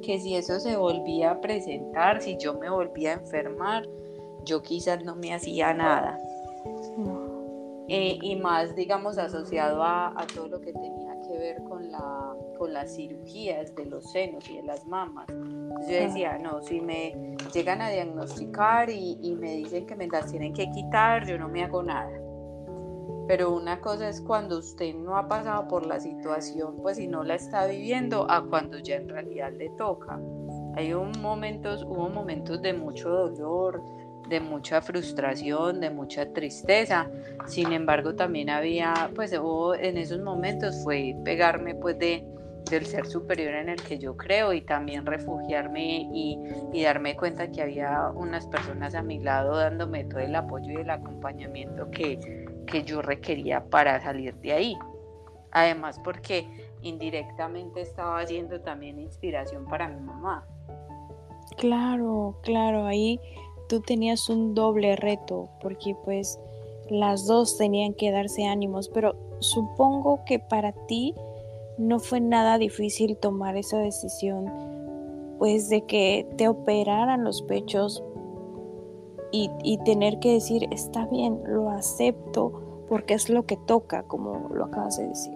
que 0.00 0.18
si 0.18 0.36
eso 0.36 0.58
se 0.60 0.76
volvía 0.76 1.32
a 1.32 1.40
presentar, 1.40 2.22
si 2.22 2.36
yo 2.36 2.54
me 2.54 2.70
volvía 2.70 3.10
a 3.10 3.14
enfermar, 3.14 3.86
yo 4.44 4.62
quizás 4.62 5.04
no 5.04 5.14
me 5.16 5.34
hacía 5.34 5.74
nada. 5.74 6.18
Eh, 7.88 8.18
y 8.20 8.36
más, 8.36 8.74
digamos, 8.76 9.16
asociado 9.16 9.82
a, 9.82 10.14
todo 10.34 10.48
lo 10.48 10.60
que 10.60 10.72
tenía 10.72 11.18
que 11.26 11.38
ver 11.38 11.62
con, 11.64 11.90
la, 11.90 12.34
con 12.58 12.72
las 12.72 12.94
cirugías 12.94 13.74
de 13.74 13.86
los 13.86 14.10
senos 14.10 14.48
y 14.50 14.56
de 14.56 14.62
las 14.62 14.84
mamas. 14.86 15.26
yo 15.28 15.94
decía, 15.94 16.38
no, 16.38 16.60
si 16.62 16.80
me 16.80 17.36
llegan 17.54 17.80
a 17.80 17.88
diagnosticar 17.88 18.90
y, 18.90 19.18
y 19.22 19.34
me 19.34 19.56
dicen 19.56 19.86
que 19.86 19.96
me 19.96 20.06
las 20.06 20.30
tienen 20.30 20.52
que 20.52 20.70
quitar, 20.70 21.26
yo 21.26 21.38
no 21.38 21.48
me 21.48 21.64
hago 21.64 21.82
nada 21.82 22.27
pero 23.28 23.52
una 23.52 23.78
cosa 23.82 24.08
es 24.08 24.22
cuando 24.22 24.58
usted 24.58 24.94
no 24.94 25.18
ha 25.18 25.28
pasado 25.28 25.68
por 25.68 25.86
la 25.86 26.00
situación, 26.00 26.78
pues 26.80 26.96
si 26.96 27.06
no 27.06 27.22
la 27.22 27.34
está 27.34 27.66
viviendo, 27.66 28.28
a 28.28 28.42
cuando 28.42 28.78
ya 28.78 28.96
en 28.96 29.10
realidad 29.10 29.52
le 29.52 29.68
toca. 29.76 30.18
Hay 30.74 30.94
un 30.94 31.12
momentos, 31.20 31.84
hubo 31.84 32.08
momentos 32.08 32.62
de 32.62 32.72
mucho 32.72 33.10
dolor, 33.10 33.82
de 34.30 34.40
mucha 34.40 34.80
frustración, 34.80 35.78
de 35.80 35.90
mucha 35.90 36.32
tristeza. 36.32 37.10
Sin 37.46 37.72
embargo, 37.72 38.14
también 38.14 38.48
había, 38.48 39.10
pues 39.14 39.32
en 39.32 39.98
esos 39.98 40.20
momentos 40.20 40.82
fue 40.82 41.14
pegarme 41.22 41.74
pues 41.74 41.98
de 41.98 42.26
del 42.70 42.86
ser 42.86 43.06
superior 43.06 43.54
en 43.54 43.70
el 43.70 43.82
que 43.82 43.98
yo 43.98 44.16
creo 44.16 44.52
y 44.52 44.60
también 44.60 45.06
refugiarme 45.06 46.08
y, 46.12 46.38
y, 46.72 46.82
darme 46.82 47.16
cuenta 47.16 47.50
que 47.50 47.62
había 47.62 48.10
unas 48.14 48.46
personas 48.46 48.94
a 48.94 49.02
mi 49.02 49.18
lado 49.20 49.56
dándome 49.56 50.04
todo 50.04 50.20
el 50.20 50.34
apoyo 50.34 50.72
y 50.72 50.76
el 50.76 50.90
acompañamiento 50.90 51.90
que, 51.90 52.37
que 52.70 52.84
yo 52.84 53.02
requería 53.02 53.64
para 53.64 54.00
salir 54.00 54.34
de 54.36 54.52
ahí. 54.52 54.78
Además 55.50 56.00
porque 56.04 56.46
indirectamente 56.82 57.80
estaba 57.80 58.20
haciendo 58.20 58.60
también 58.60 59.00
inspiración 59.00 59.66
para 59.66 59.88
mi 59.88 60.00
mamá. 60.00 60.46
Claro, 61.56 62.38
claro, 62.42 62.86
ahí 62.86 63.18
tú 63.68 63.80
tenías 63.80 64.28
un 64.28 64.54
doble 64.54 64.96
reto 64.96 65.48
porque 65.60 65.96
pues 66.04 66.38
las 66.90 67.26
dos 67.26 67.56
tenían 67.56 67.94
que 67.94 68.10
darse 68.10 68.46
ánimos, 68.46 68.88
pero 68.88 69.14
supongo 69.40 70.24
que 70.24 70.38
para 70.38 70.72
ti 70.86 71.14
no 71.78 71.98
fue 71.98 72.20
nada 72.20 72.58
difícil 72.58 73.16
tomar 73.16 73.56
esa 73.56 73.78
decisión 73.78 74.46
pues 75.38 75.68
de 75.68 75.82
que 75.82 76.26
te 76.36 76.48
operaran 76.48 77.22
los 77.22 77.42
pechos 77.42 78.02
y, 79.30 79.78
tener 79.84 80.18
que 80.20 80.34
decir, 80.34 80.66
está 80.70 81.06
bien, 81.06 81.40
lo 81.46 81.70
acepto 81.70 82.84
porque 82.88 83.14
es 83.14 83.28
lo 83.28 83.44
que 83.44 83.56
toca, 83.56 84.02
como 84.04 84.48
lo 84.54 84.64
acabas 84.64 84.96
de 84.96 85.08
decir. 85.08 85.34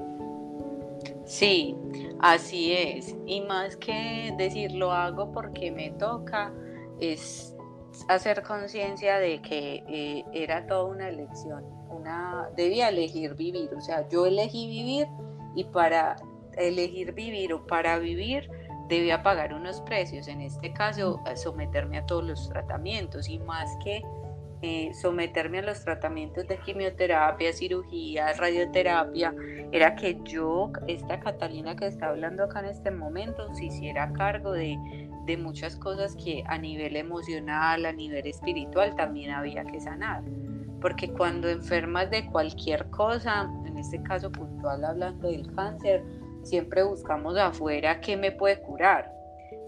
Sí, 1.25 1.77
así 2.21 2.73
es. 2.73 3.15
Y 3.27 3.43
más 3.43 3.77
que 3.77 4.35
decir 4.39 4.73
lo 4.73 4.93
hago 4.93 5.33
porque 5.33 5.71
me 5.71 5.91
toca, 5.91 6.53
es 7.01 7.55
hacer 8.09 8.43
conciencia 8.43 9.19
de 9.19 9.41
que 9.43 9.85
eh, 9.89 10.25
era 10.33 10.67
toda 10.67 10.85
una 10.85 11.09
elección. 11.09 11.65
Una, 11.91 12.49
debía 12.57 12.89
elegir 12.89 13.35
vivir. 13.35 13.71
O 13.77 13.81
sea, 13.81 14.09
yo 14.09 14.27
elegí 14.27 14.67
vivir 14.67 15.09
y 15.55 15.65
para 15.65 16.17
elegir 16.57 17.13
vivir 17.13 17.53
o 17.53 17.67
para 17.67 17.99
vivir 17.99 18.49
debía 18.89 19.23
pagar 19.23 19.55
unos 19.55 19.81
precios, 19.83 20.29
en 20.29 20.41
este 20.41 20.73
caso 20.73 21.23
someterme 21.37 21.99
a 21.99 22.07
todos 22.07 22.25
los 22.25 22.49
tratamientos 22.49 23.29
y 23.29 23.39
más 23.39 23.71
que 23.83 24.03
eh, 24.65 24.95
someterme 24.95 25.59
a 25.59 25.63
los 25.63 25.83
tratamientos 25.83 26.47
de 26.47 26.57
quimioterapia, 26.57 27.53
cirugía, 27.53 28.33
radioterapia, 28.35 29.35
era 29.73 29.97
que 29.97 30.21
yo, 30.23 30.71
esta 30.87 31.19
Catalina 31.19 31.75
que 31.75 31.89
está 31.89 32.11
hablando 32.11 32.45
acá 32.45 32.61
en 32.61 32.67
este 32.67 32.93
momento, 32.93 33.53
se 33.55 33.65
hiciera 33.65 34.13
cargo 34.13 34.53
de, 34.53 34.79
de 35.27 35.37
muchas 35.37 35.75
cosas 35.75 36.15
que 36.15 36.45
a 36.47 36.59
nivel 36.59 36.95
emocional, 36.95 37.85
a 37.85 37.93
nivel 37.93 38.25
espiritual 38.29 38.95
también 38.95 39.33
había 39.33 39.65
que 39.65 39.81
sanar. 39.81 40.23
Porque 40.81 41.09
cuando 41.09 41.49
enfermas 41.49 42.09
de 42.11 42.27
cualquier 42.27 42.89
cosa, 42.91 43.51
en 43.67 43.79
este 43.79 44.01
caso 44.05 44.31
puntual 44.31 44.85
hablando 44.85 45.29
del 45.29 45.53
cáncer, 45.57 46.05
Siempre 46.43 46.83
buscamos 46.83 47.37
afuera 47.37 48.01
qué 48.01 48.17
me 48.17 48.33
puede 48.33 48.61
curar. 48.61 49.13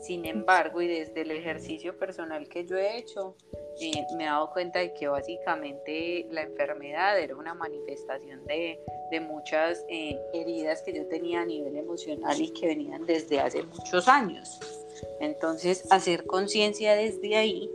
Sin 0.01 0.27
embargo, 0.27 0.83
y 0.83 0.89
desde 0.89 1.23
el 1.23 1.31
ejercicio 1.31 1.97
personal 1.99 2.47
que 2.49 2.67
yo 2.67 2.77
he 2.77 2.99
hecho, 2.99 3.37
eh, 3.81 4.05
me 4.17 4.25
he 4.25 4.27
dado 4.27 4.51
cuenta 4.51 4.81
de 4.81 4.93
que 4.93 5.09
básicamente 5.09 6.27
la 6.31 6.43
enfermedad 6.43 7.19
era 7.19 7.35
una 7.37 7.55
manifestación 7.55 8.45
de, 8.45 8.81
muchas 9.21 9.85
eh, 9.89 10.19
heridas 10.33 10.83
que 10.83 10.93
yo 10.93 11.07
tenía 11.07 11.43
a 11.43 11.47
nivel 11.47 11.77
emocional 11.77 12.37
y 12.41 12.53
que 12.53 12.67
venían 12.67 13.07
desde 13.07 13.39
hace 13.39 13.63
muchos 13.63 14.09
años. 14.09 14.59
Entonces, 15.21 15.87
hacer 15.91 16.27
conciencia 16.27 16.97
desde 16.97 17.37
ahí 17.37 17.71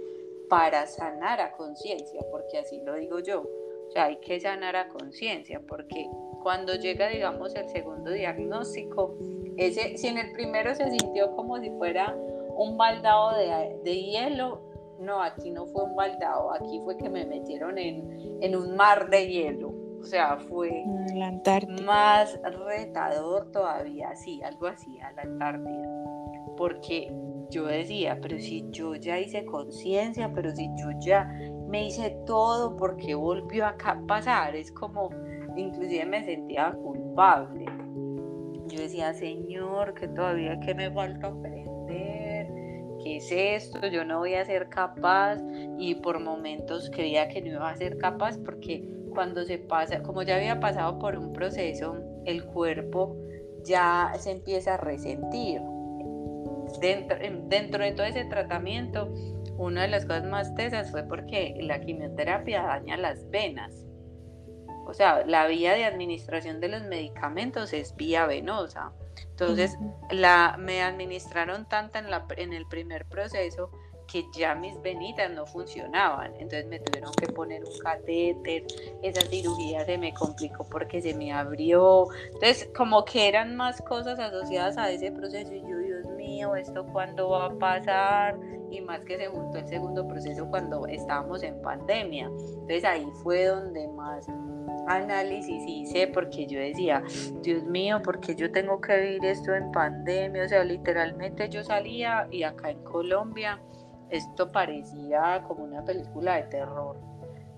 para 0.49 0.85
sanar 0.87 1.39
a 1.39 1.53
conciencia, 1.53 2.19
porque 2.29 2.57
así 2.57 2.81
lo 2.81 2.95
digo 2.95 3.19
yo. 3.19 3.43
O 3.87 3.91
sea, 3.91 4.05
hay 4.05 4.17
que 4.17 4.39
sanar 4.39 4.75
a 4.75 4.89
conciencia, 4.89 5.61
porque 5.65 6.09
cuando 6.41 6.75
llega, 6.75 7.07
digamos, 7.07 7.55
el 7.55 7.67
segundo 7.69 8.11
diagnóstico, 8.11 9.15
ese, 9.57 9.97
si 9.97 10.07
en 10.07 10.17
el 10.17 10.31
primero 10.31 10.73
se 10.75 10.89
sintió 10.89 11.35
como 11.35 11.57
si 11.59 11.69
fuera 11.71 12.15
un 12.55 12.77
baldado 12.77 13.37
de, 13.83 14.03
hielo, 14.03 14.61
no, 14.99 15.21
aquí 15.21 15.51
no 15.51 15.65
fue 15.67 15.83
un 15.83 15.95
baldado, 15.95 16.53
aquí 16.53 16.81
fue 16.83 16.97
que 16.97 17.09
me 17.09 17.25
metieron 17.25 17.77
en, 17.77 18.55
un 18.55 18.75
mar 18.75 19.09
de 19.09 19.27
hielo. 19.27 19.73
O 19.99 20.03
sea, 20.03 20.37
fue 20.37 20.85
más 21.83 22.39
retador 22.65 23.51
todavía, 23.51 24.15
sí, 24.15 24.41
algo 24.43 24.67
así, 24.67 24.97
a 25.01 25.11
la 25.11 25.23
Antártida. 25.23 25.87
Porque 26.55 27.13
yo 27.49 27.65
decía, 27.65 28.17
pero 28.21 28.37
si 28.39 28.65
yo 28.69 28.95
ya 28.95 29.19
hice 29.19 29.45
conciencia, 29.45 30.31
pero 30.33 30.51
si 30.51 30.69
yo 30.77 30.89
ya 30.99 31.29
me 31.67 31.85
hice 31.85 32.11
todo, 32.25 32.75
porque 32.75 33.15
volvió 33.15 33.65
a 33.65 33.75
pasar? 34.07 34.55
Es 34.55 34.71
como 34.71 35.09
inclusive 35.55 36.05
me 36.05 36.23
sentía 36.23 36.71
culpable. 36.71 37.65
Yo 38.67 38.79
decía, 38.79 39.13
Señor, 39.13 39.93
que 39.93 40.07
todavía 40.07 40.59
que 40.59 40.75
me 40.75 40.91
falta 40.91 41.27
aprender, 41.27 42.47
¿qué 43.03 43.17
es 43.17 43.31
esto? 43.31 43.87
Yo 43.87 44.05
no 44.05 44.19
voy 44.19 44.35
a 44.35 44.45
ser 44.45 44.69
capaz 44.69 45.39
y 45.77 45.95
por 45.95 46.19
momentos 46.19 46.89
creía 46.91 47.27
que 47.29 47.41
no 47.41 47.47
iba 47.47 47.69
a 47.69 47.75
ser 47.75 47.97
capaz 47.97 48.37
porque 48.37 48.87
cuando 49.09 49.43
se 49.43 49.57
pasa, 49.57 50.03
como 50.03 50.21
ya 50.21 50.35
había 50.35 50.59
pasado 50.59 50.99
por 50.99 51.17
un 51.17 51.33
proceso, 51.33 51.97
el 52.25 52.45
cuerpo 52.45 53.17
ya 53.63 54.13
se 54.17 54.31
empieza 54.31 54.75
a 54.75 54.77
resentir. 54.77 55.61
Dentro, 56.79 57.17
dentro 57.47 57.83
de 57.83 57.91
todo 57.93 58.05
ese 58.05 58.25
tratamiento, 58.25 59.11
una 59.57 59.81
de 59.81 59.89
las 59.89 60.05
cosas 60.05 60.25
más 60.25 60.53
tesas 60.55 60.91
fue 60.91 61.03
porque 61.03 61.57
la 61.61 61.81
quimioterapia 61.81 62.63
daña 62.63 62.97
las 62.97 63.29
venas. 63.29 63.88
O 64.89 64.93
sea, 64.93 65.25
la 65.25 65.47
vía 65.47 65.73
de 65.73 65.85
administración 65.85 66.59
de 66.59 66.69
los 66.69 66.83
medicamentos 66.83 67.73
es 67.73 67.95
vía 67.95 68.25
venosa. 68.25 68.91
Entonces, 69.31 69.77
la, 70.11 70.57
me 70.59 70.81
administraron 70.81 71.67
tanto 71.67 71.97
en, 71.97 72.09
la, 72.09 72.25
en 72.37 72.53
el 72.53 72.65
primer 72.65 73.05
proceso 73.05 73.71
que 74.11 74.25
ya 74.33 74.55
mis 74.55 74.81
venitas 74.81 75.29
no 75.31 75.45
funcionaban, 75.45 76.33
entonces 76.33 76.67
me 76.67 76.79
tuvieron 76.79 77.11
que 77.13 77.27
poner 77.27 77.63
un 77.63 77.77
catéter, 77.79 78.63
esa 79.03 79.21
cirugía 79.21 79.85
se 79.85 79.97
me 79.97 80.13
complicó 80.13 80.67
porque 80.67 81.01
se 81.01 81.13
me 81.13 81.31
abrió, 81.31 82.07
entonces 82.25 82.69
como 82.75 83.05
que 83.05 83.27
eran 83.27 83.55
más 83.55 83.81
cosas 83.81 84.19
asociadas 84.19 84.77
a 84.77 84.89
ese 84.89 85.11
proceso 85.11 85.53
y 85.53 85.61
yo, 85.61 85.77
Dios 85.77 86.05
mío, 86.17 86.55
¿esto 86.55 86.85
cuándo 86.87 87.29
va 87.29 87.45
a 87.45 87.53
pasar? 87.57 88.39
Y 88.71 88.81
más 88.81 89.01
que 89.01 89.17
se 89.17 89.27
juntó 89.27 89.57
el 89.57 89.67
segundo 89.67 90.07
proceso 90.07 90.47
cuando 90.49 90.85
estábamos 90.87 91.43
en 91.43 91.61
pandemia, 91.61 92.25
entonces 92.25 92.85
ahí 92.85 93.07
fue 93.23 93.45
donde 93.45 93.87
más 93.89 94.27
análisis 94.89 95.63
hice 95.67 96.07
porque 96.07 96.47
yo 96.47 96.59
decía, 96.59 97.03
Dios 97.41 97.63
mío, 97.63 98.01
¿por 98.01 98.19
qué 98.19 98.35
yo 98.35 98.51
tengo 98.51 98.81
que 98.81 98.97
vivir 98.97 99.25
esto 99.25 99.53
en 99.53 99.71
pandemia? 99.71 100.43
O 100.43 100.47
sea, 100.47 100.63
literalmente 100.63 101.47
yo 101.49 101.63
salía 101.63 102.27
y 102.31 102.43
acá 102.43 102.71
en 102.71 102.83
Colombia 102.83 103.59
esto 104.09 104.51
parecía 104.51 105.43
como 105.47 105.63
una 105.63 105.85
película 105.85 106.35
de 106.35 106.43
terror. 106.43 106.97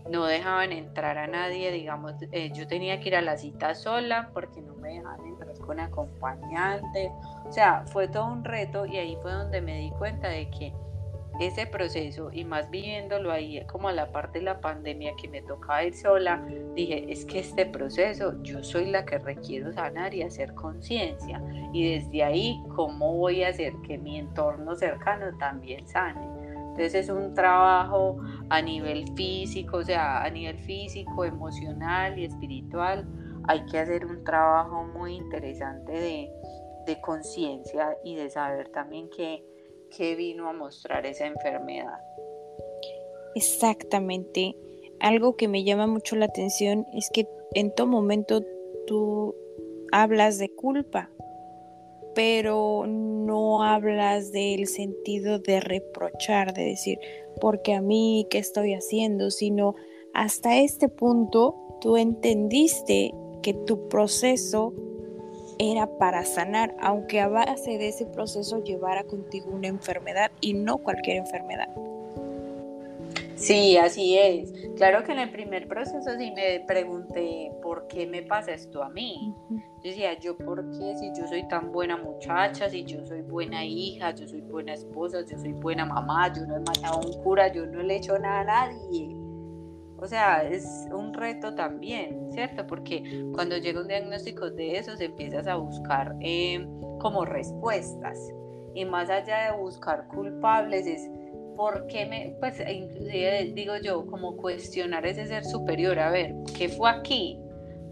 No 0.10 0.26
dejaban 0.26 0.72
entrar 0.72 1.18
a 1.18 1.28
nadie, 1.28 1.72
digamos, 1.72 2.16
eh, 2.32 2.52
yo 2.54 2.68
tenía 2.68 3.00
que 3.00 3.10
ir 3.10 3.16
a 3.16 3.22
la 3.22 3.38
cita 3.38 3.76
sola 3.76 4.30
porque 4.34 4.62
no 4.62 4.76
me 4.76 4.90
dejaban 4.96 5.26
entrar 5.26 5.58
con 5.60 5.80
acompañante. 5.80 7.12
O 7.48 7.52
sea, 7.52 7.86
fue 7.88 8.08
todo 8.08 8.26
un 8.26 8.44
reto 8.44 8.86
y 8.86 8.98
ahí 8.98 9.18
fue 9.22 9.32
donde 9.32 9.62
me 9.62 9.78
di 9.78 9.92
cuenta 9.92 10.28
de 10.28 10.50
que 10.50 10.74
ese 11.40 11.66
proceso 11.66 12.30
y 12.32 12.44
más 12.44 12.70
viviéndolo 12.70 13.32
ahí 13.32 13.64
como 13.66 13.88
a 13.88 13.94
la 13.94 14.12
parte 14.12 14.40
de 14.40 14.46
la 14.46 14.60
pandemia 14.62 15.14
que 15.20 15.28
me 15.28 15.42
tocaba 15.42 15.84
ir 15.84 15.96
sola, 15.96 16.46
dije, 16.76 17.12
es 17.12 17.26
que 17.26 17.40
este 17.40 17.66
proceso 17.66 18.42
yo 18.44 18.64
soy 18.64 18.86
la 18.86 19.06
que 19.06 19.18
requiero 19.18 19.72
sanar 19.72 20.14
y 20.14 20.24
hacer 20.24 20.54
conciencia 20.54 21.42
y 21.74 21.96
desde 21.96 22.24
ahí 22.24 22.62
cómo 22.76 23.16
voy 23.16 23.44
a 23.44 23.50
hacer 23.50 23.74
que 23.88 23.98
mi 23.98 24.20
entorno 24.20 24.76
cercano 24.76 25.38
también 25.38 25.88
sane. 25.88 26.22
Entonces 26.72 26.96
es 26.96 27.10
un 27.10 27.34
trabajo 27.34 28.18
a 28.50 28.62
nivel 28.62 29.06
físico, 29.16 29.78
o 29.78 29.84
sea, 29.84 30.24
a 30.24 30.30
nivel 30.30 30.58
físico, 30.60 31.26
emocional 31.26 32.18
y 32.18 32.26
espiritual. 32.26 33.06
Hay 33.48 33.66
que 33.66 33.80
hacer 33.80 34.06
un 34.06 34.24
trabajo 34.24 34.84
muy 34.86 35.16
interesante 35.16 35.92
de, 35.92 36.32
de 36.86 37.02
conciencia 37.02 37.98
y 38.06 38.16
de 38.16 38.30
saber 38.30 38.70
también 38.70 39.10
que 39.10 39.44
qué 39.96 40.16
vino 40.16 40.48
a 40.50 40.54
mostrar 40.54 41.06
esa 41.06 41.26
enfermedad. 41.26 42.00
Exactamente. 43.36 44.56
Algo 45.00 45.36
que 45.36 45.48
me 45.48 45.64
llama 45.64 45.88
mucho 45.88 46.16
la 46.16 46.26
atención 46.26 46.86
es 46.94 47.10
que 47.12 47.28
en 47.54 47.74
todo 47.74 47.88
momento 47.88 48.42
tú 48.88 49.36
hablas 49.92 50.38
de 50.38 50.50
culpa, 50.50 51.10
pero 52.14 52.86
no 52.88 53.64
hablas 53.64 54.32
del 54.32 54.68
sentido 54.68 55.40
de 55.40 55.60
reprochar, 55.60 56.54
de 56.54 56.66
decir, 56.66 57.00
porque 57.40 57.74
a 57.74 57.82
mí, 57.82 58.28
¿qué 58.30 58.38
estoy 58.38 58.74
haciendo? 58.74 59.32
Sino 59.32 59.76
hasta 60.14 60.58
este 60.60 60.90
punto 60.90 61.56
tú 61.82 61.98
entendiste 61.98 63.14
que 63.42 63.54
tu 63.54 63.88
proceso 63.88 64.74
era 65.62 65.86
para 65.86 66.26
sanar, 66.26 66.76
aunque 66.82 67.20
a 67.20 67.28
base 67.28 67.78
de 67.78 67.90
ese 67.90 68.08
proceso 68.08 68.64
llevara 68.64 69.04
contigo 69.04 69.52
una 69.52 69.68
enfermedad 69.68 70.32
y 70.42 70.54
no 70.54 70.80
cualquier 70.80 71.18
enfermedad. 71.18 71.70
Sí, 73.36 73.78
así 73.78 74.18
es. 74.18 74.54
Claro 74.76 75.04
que 75.04 75.12
en 75.12 75.20
el 75.20 75.32
primer 75.32 75.68
proceso 75.68 76.18
sí 76.18 76.32
me 76.32 76.60
pregunté 76.62 77.52
por 77.62 77.88
qué 77.88 78.08
me 78.08 78.24
pasa 78.24 78.54
esto 78.54 78.84
a 78.84 78.90
mí. 78.90 79.36
Yo 79.50 79.90
decía, 79.90 80.18
yo 80.20 80.38
por 80.38 80.70
qué, 80.72 80.96
si 80.96 81.12
yo 81.16 81.28
soy 81.28 81.48
tan 81.48 81.72
buena 81.72 81.98
muchacha, 81.98 82.70
si 82.70 82.84
yo 82.84 83.04
soy 83.06 83.22
buena 83.22 83.64
hija, 83.64 84.12
yo 84.16 84.28
soy 84.28 84.42
buena 84.42 84.74
esposa, 84.74 85.26
yo 85.28 85.38
soy 85.38 85.54
buena 85.54 85.86
mamá, 85.86 86.32
yo 86.34 86.46
no 86.46 86.58
he 86.58 86.60
matado 86.60 87.02
a 87.02 87.06
un 87.06 87.14
cura, 87.24 87.52
yo 87.52 87.66
no 87.66 87.82
le 87.82 87.96
he 87.96 87.98
hecho 87.98 88.18
nada 88.18 88.42
a 88.42 88.44
nadie. 88.44 89.21
O 90.02 90.08
sea, 90.08 90.44
es 90.44 90.88
un 90.92 91.14
reto 91.14 91.54
también, 91.54 92.32
¿cierto? 92.32 92.66
Porque 92.66 93.24
cuando 93.34 93.58
llega 93.58 93.82
un 93.82 93.88
diagnóstico 93.88 94.50
de 94.50 94.78
eso, 94.78 94.94
empiezas 95.00 95.46
a 95.46 95.56
buscar 95.56 96.16
eh, 96.22 96.68
como 97.00 97.24
respuestas. 97.24 98.18
Y 98.74 98.84
más 98.86 99.10
allá 99.12 99.52
de 99.52 99.58
buscar 99.58 100.08
culpables, 100.08 100.88
es 100.88 101.08
por 101.56 101.86
qué 101.86 102.08
me, 102.08 102.36
pues 102.40 102.60
inclusive 102.60 103.52
digo 103.54 103.78
yo, 103.78 104.08
como 104.08 104.38
cuestionar 104.38 105.06
ese 105.06 105.28
ser 105.28 105.46
superior, 105.46 106.00
a 106.00 106.10
ver, 106.10 106.34
¿qué 106.58 106.70
fue 106.70 106.90
aquí? 106.90 107.40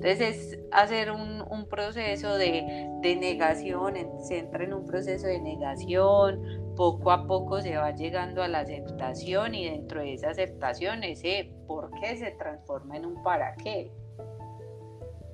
Entonces 0.01 0.21
es 0.21 0.59
hacer 0.71 1.11
un, 1.11 1.43
un 1.51 1.67
proceso 1.67 2.37
de, 2.37 2.87
de, 3.01 3.15
negación, 3.17 3.95
se 4.23 4.39
entra 4.39 4.63
en 4.63 4.73
un 4.73 4.85
proceso 4.85 5.27
de 5.27 5.41
negación, 5.41 6.41
poco 6.79 7.11
a 7.11 7.27
poco 7.27 7.61
se 7.61 7.75
va 7.75 7.91
llegando 7.91 8.41
a 8.41 8.47
la 8.47 8.61
aceptación 8.61 9.53
y 9.53 9.69
dentro 9.69 9.99
de 9.99 10.13
esa 10.13 10.29
aceptación 10.29 11.03
ese 11.03 11.53
por 11.67 11.91
qué 11.99 12.15
se 12.15 12.31
transforma 12.31 12.95
en 12.95 13.05
un 13.05 13.21
para 13.21 13.53
qué. 13.57 13.91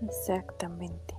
Exactamente. 0.01 1.15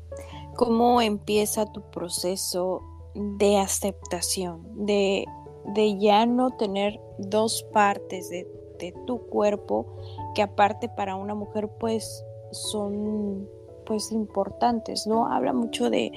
¿Cómo 0.56 1.00
empieza 1.00 1.64
tu 1.66 1.80
proceso 1.92 2.82
de 3.14 3.58
aceptación, 3.58 4.84
de, 4.84 5.26
de 5.66 5.96
ya 5.96 6.26
no 6.26 6.50
tener 6.56 7.00
dos 7.18 7.64
partes 7.72 8.28
de, 8.28 8.48
de, 8.80 8.92
tu 9.06 9.28
cuerpo 9.28 9.86
que 10.34 10.42
aparte 10.42 10.88
para 10.88 11.14
una 11.14 11.36
mujer 11.36 11.68
pues 11.78 12.24
son 12.50 13.48
pues 13.86 14.10
importantes, 14.10 15.06
¿no? 15.06 15.28
Habla 15.32 15.52
mucho 15.52 15.88
de, 15.88 16.10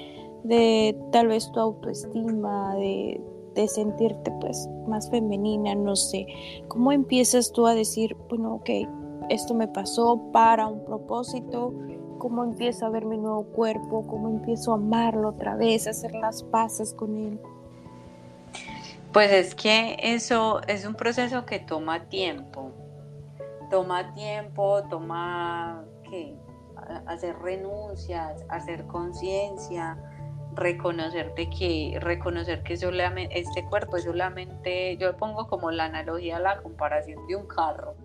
de 0.43 0.97
tal 1.11 1.27
vez 1.27 1.51
tu 1.51 1.59
autoestima, 1.59 2.73
de 2.73 3.21
de 3.61 3.67
sentirte 3.67 4.31
pues 4.39 4.67
más 4.87 5.09
femenina, 5.09 5.75
no 5.75 5.95
sé. 5.95 6.27
¿Cómo 6.67 6.91
empiezas 6.91 7.51
tú 7.51 7.67
a 7.67 7.75
decir, 7.75 8.15
bueno, 8.29 8.55
ok, 8.55 8.69
esto 9.29 9.53
me 9.53 9.67
pasó 9.67 10.19
para 10.31 10.67
un 10.67 10.83
propósito? 10.85 11.73
¿Cómo 12.17 12.43
empiezo 12.43 12.85
a 12.85 12.89
ver 12.89 13.05
mi 13.05 13.17
nuevo 13.17 13.43
cuerpo? 13.43 14.05
¿Cómo 14.07 14.27
empiezo 14.29 14.71
a 14.71 14.75
amarlo 14.75 15.29
otra 15.29 15.55
vez, 15.55 15.87
a 15.87 15.91
hacer 15.91 16.13
las 16.15 16.43
paces 16.43 16.93
con 16.93 17.17
él? 17.17 17.39
Pues 19.13 19.31
es 19.31 19.55
que 19.55 19.97
eso 20.01 20.61
es 20.67 20.85
un 20.85 20.95
proceso 20.95 21.45
que 21.45 21.59
toma 21.59 22.09
tiempo. 22.09 22.71
Toma 23.69 24.13
tiempo, 24.13 24.83
toma 24.89 25.85
que 26.09 26.35
hacer 27.05 27.37
renuncias, 27.39 28.43
hacer 28.49 28.85
conciencia, 28.87 29.97
reconocerte 30.53 31.49
que 31.49 31.97
reconocer 32.01 32.63
que 32.63 32.77
solamente 32.77 33.39
este 33.39 33.63
cuerpo 33.65 33.97
es 33.97 34.03
solamente 34.03 34.97
yo 34.97 35.15
pongo 35.15 35.47
como 35.47 35.71
la 35.71 35.85
analogía 35.85 36.39
la 36.39 36.61
comparación 36.61 37.25
de 37.27 37.35
un 37.35 37.47
carro. 37.47 37.95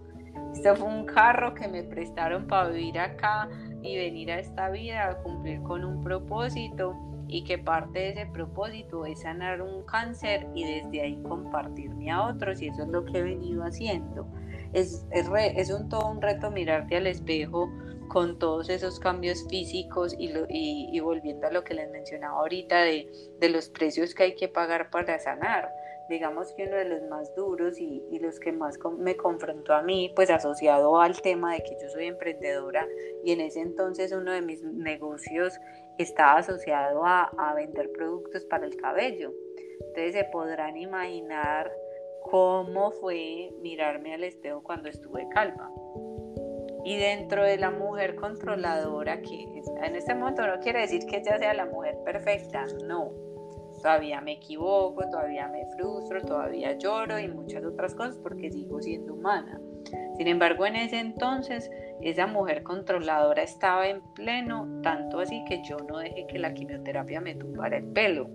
Este 0.52 0.74
fue 0.74 0.88
un 0.88 1.04
carro 1.06 1.54
que 1.54 1.68
me 1.68 1.82
prestaron 1.82 2.46
para 2.46 2.68
vivir 2.68 2.98
acá 2.98 3.48
y 3.82 3.96
venir 3.96 4.30
a 4.30 4.38
esta 4.38 4.70
vida 4.70 5.08
a 5.08 5.16
cumplir 5.18 5.62
con 5.62 5.84
un 5.84 6.02
propósito 6.02 6.96
y 7.26 7.42
que 7.42 7.58
parte 7.58 7.98
de 7.98 8.08
ese 8.10 8.26
propósito 8.26 9.06
es 9.06 9.22
sanar 9.22 9.62
un 9.62 9.82
cáncer 9.84 10.46
y 10.54 10.64
desde 10.64 11.00
ahí 11.00 11.22
compartirme 11.22 12.10
a 12.10 12.26
otros 12.26 12.60
y 12.62 12.68
eso 12.68 12.82
es 12.82 12.88
lo 12.88 13.04
que 13.04 13.18
he 13.18 13.22
venido 13.22 13.64
haciendo. 13.64 14.26
Es, 14.72 15.06
es, 15.10 15.28
es 15.34 15.70
un 15.70 15.88
todo 15.88 16.10
un 16.10 16.20
reto 16.20 16.50
mirarte 16.50 16.96
al 16.96 17.06
espejo 17.06 17.70
con 18.08 18.38
todos 18.38 18.68
esos 18.68 19.00
cambios 19.00 19.46
físicos 19.48 20.14
y, 20.18 21.00
volviendo 21.00 21.46
a 21.46 21.50
lo 21.50 21.64
que 21.64 21.74
les 21.74 21.90
mencionaba 21.90 22.40
ahorita 22.40 22.82
de, 22.82 23.08
los 23.48 23.68
precios 23.68 24.14
que 24.14 24.24
hay 24.24 24.34
que 24.34 24.48
pagar 24.48 24.90
para 24.90 25.18
sanar. 25.18 25.70
Digamos 26.08 26.52
que 26.52 26.64
uno 26.64 26.76
de 26.76 26.84
los 26.84 27.02
más 27.08 27.34
duros 27.34 27.80
y, 27.80 28.02
y, 28.10 28.18
los 28.18 28.38
que 28.38 28.52
más 28.52 28.78
me 28.98 29.16
confrontó 29.16 29.74
a 29.74 29.82
mí, 29.82 30.12
pues 30.14 30.30
asociado 30.30 31.00
al 31.00 31.20
tema 31.22 31.54
de 31.54 31.62
que 31.62 31.76
yo 31.80 31.88
soy 31.88 32.06
emprendedora 32.06 32.86
y 33.24 33.32
en 33.32 33.40
ese 33.40 33.60
entonces 33.60 34.12
uno 34.12 34.32
de 34.32 34.42
mis 34.42 34.62
negocios 34.62 35.58
estaba 35.98 36.40
asociado 36.40 37.04
a, 37.06 37.30
a 37.38 37.54
vender 37.54 37.90
productos 37.92 38.44
para 38.44 38.66
el 38.66 38.76
cabello. 38.76 39.32
Entonces 39.80 40.12
se 40.12 40.24
podrán 40.24 40.76
imaginar 40.76 41.72
cómo 42.22 42.90
fue 42.92 43.50
mirarme 43.60 44.14
al 44.14 44.24
espejo 44.24 44.62
cuando 44.62 44.88
estuve 44.88 45.26
calva 45.30 45.70
y 46.84 46.98
dentro 46.98 47.42
de 47.42 47.56
la 47.56 47.70
mujer 47.70 48.14
controladora, 48.14 49.22
que 49.22 49.62
en 49.82 49.96
este 49.96 50.14
momento 50.14 50.46
no 50.46 50.60
quiere 50.60 50.80
decir 50.80 51.06
que 51.06 51.16
ella 51.16 51.38
sea 51.38 51.54
la 51.54 51.64
mujer 51.64 51.96
perfecta, 52.04 52.66
no. 52.86 53.10
todavía 53.82 54.20
me 54.20 54.32
equivoco, 54.32 55.08
todavía 55.08 55.48
me 55.48 55.66
frustro, 55.76 56.20
todavía 56.22 56.76
lloro 56.76 57.18
y 57.18 57.28
muchas 57.28 57.64
otras 57.64 57.94
cosas 57.94 58.18
porque 58.18 58.50
sigo 58.50 58.82
siendo 58.82 59.14
humana. 59.14 59.58
Sin 60.16 60.28
embargo, 60.28 60.66
en 60.66 60.76
ese 60.76 61.00
entonces, 61.00 61.70
esa 62.02 62.26
mujer 62.26 62.62
controladora 62.62 63.42
estaba 63.42 63.88
en 63.88 64.02
pleno, 64.14 64.80
tanto 64.82 65.20
así 65.20 65.42
que 65.48 65.62
yo 65.62 65.78
no 65.78 65.98
dejé 65.98 66.26
que 66.26 66.38
la 66.38 66.52
quimioterapia 66.52 67.20
me 67.20 67.34
tumbara 67.34 67.78
el 67.78 67.86
pelo. 67.86 68.28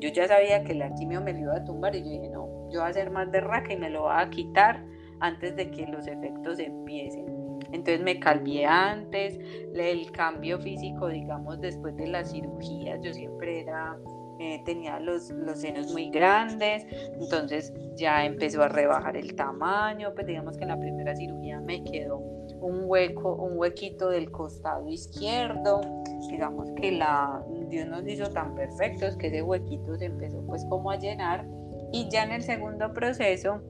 Yo 0.00 0.10
ya 0.10 0.26
sabía 0.26 0.64
que 0.64 0.74
la 0.74 0.92
quimio 0.94 1.20
me 1.20 1.32
lo 1.32 1.38
iba 1.40 1.56
a 1.56 1.64
tumbar 1.64 1.94
y 1.94 2.02
yo 2.02 2.10
dije, 2.10 2.28
no, 2.28 2.68
yo 2.70 2.80
voy 2.80 2.86
a 2.86 2.86
hacer 2.86 3.10
más 3.10 3.30
de 3.30 3.40
raca 3.40 3.72
y 3.72 3.76
me 3.76 3.88
lo 3.88 4.02
voy 4.02 4.12
a 4.16 4.28
quitar 4.28 4.84
antes 5.20 5.54
de 5.56 5.70
que 5.70 5.86
los 5.86 6.06
efectos 6.06 6.58
empiecen. 6.58 7.33
Entonces 7.74 8.02
me 8.02 8.20
calvié 8.20 8.66
antes, 8.66 9.38
el 9.74 10.10
cambio 10.12 10.58
físico, 10.60 11.08
digamos, 11.08 11.60
después 11.60 11.96
de 11.96 12.06
la 12.06 12.24
cirugía, 12.24 12.98
yo 13.00 13.12
siempre 13.12 13.60
era 13.60 13.98
eh, 14.40 14.62
tenía 14.64 14.98
los, 14.98 15.30
los 15.30 15.60
senos 15.60 15.92
muy 15.92 16.10
grandes, 16.10 16.84
entonces 17.20 17.72
ya 17.94 18.24
empezó 18.24 18.62
a 18.64 18.68
rebajar 18.68 19.16
el 19.16 19.36
tamaño, 19.36 20.12
pues 20.12 20.26
digamos 20.26 20.56
que 20.56 20.64
en 20.64 20.70
la 20.70 20.78
primera 20.78 21.14
cirugía 21.14 21.60
me 21.60 21.84
quedó 21.84 22.18
un 22.60 22.82
hueco, 22.84 23.36
un 23.36 23.56
huequito 23.56 24.08
del 24.08 24.32
costado 24.32 24.88
izquierdo, 24.88 25.80
digamos 26.28 26.68
que 26.72 26.92
la, 26.92 27.44
Dios 27.68 27.86
nos 27.86 28.06
hizo 28.08 28.28
tan 28.30 28.56
perfectos 28.56 29.16
que 29.16 29.28
ese 29.28 29.42
huequito 29.42 29.96
se 29.96 30.06
empezó 30.06 30.44
pues 30.46 30.64
como 30.64 30.90
a 30.90 30.96
llenar. 30.96 31.46
Y 31.92 32.08
ya 32.08 32.24
en 32.24 32.32
el 32.32 32.42
segundo 32.42 32.92
proceso, 32.92 33.60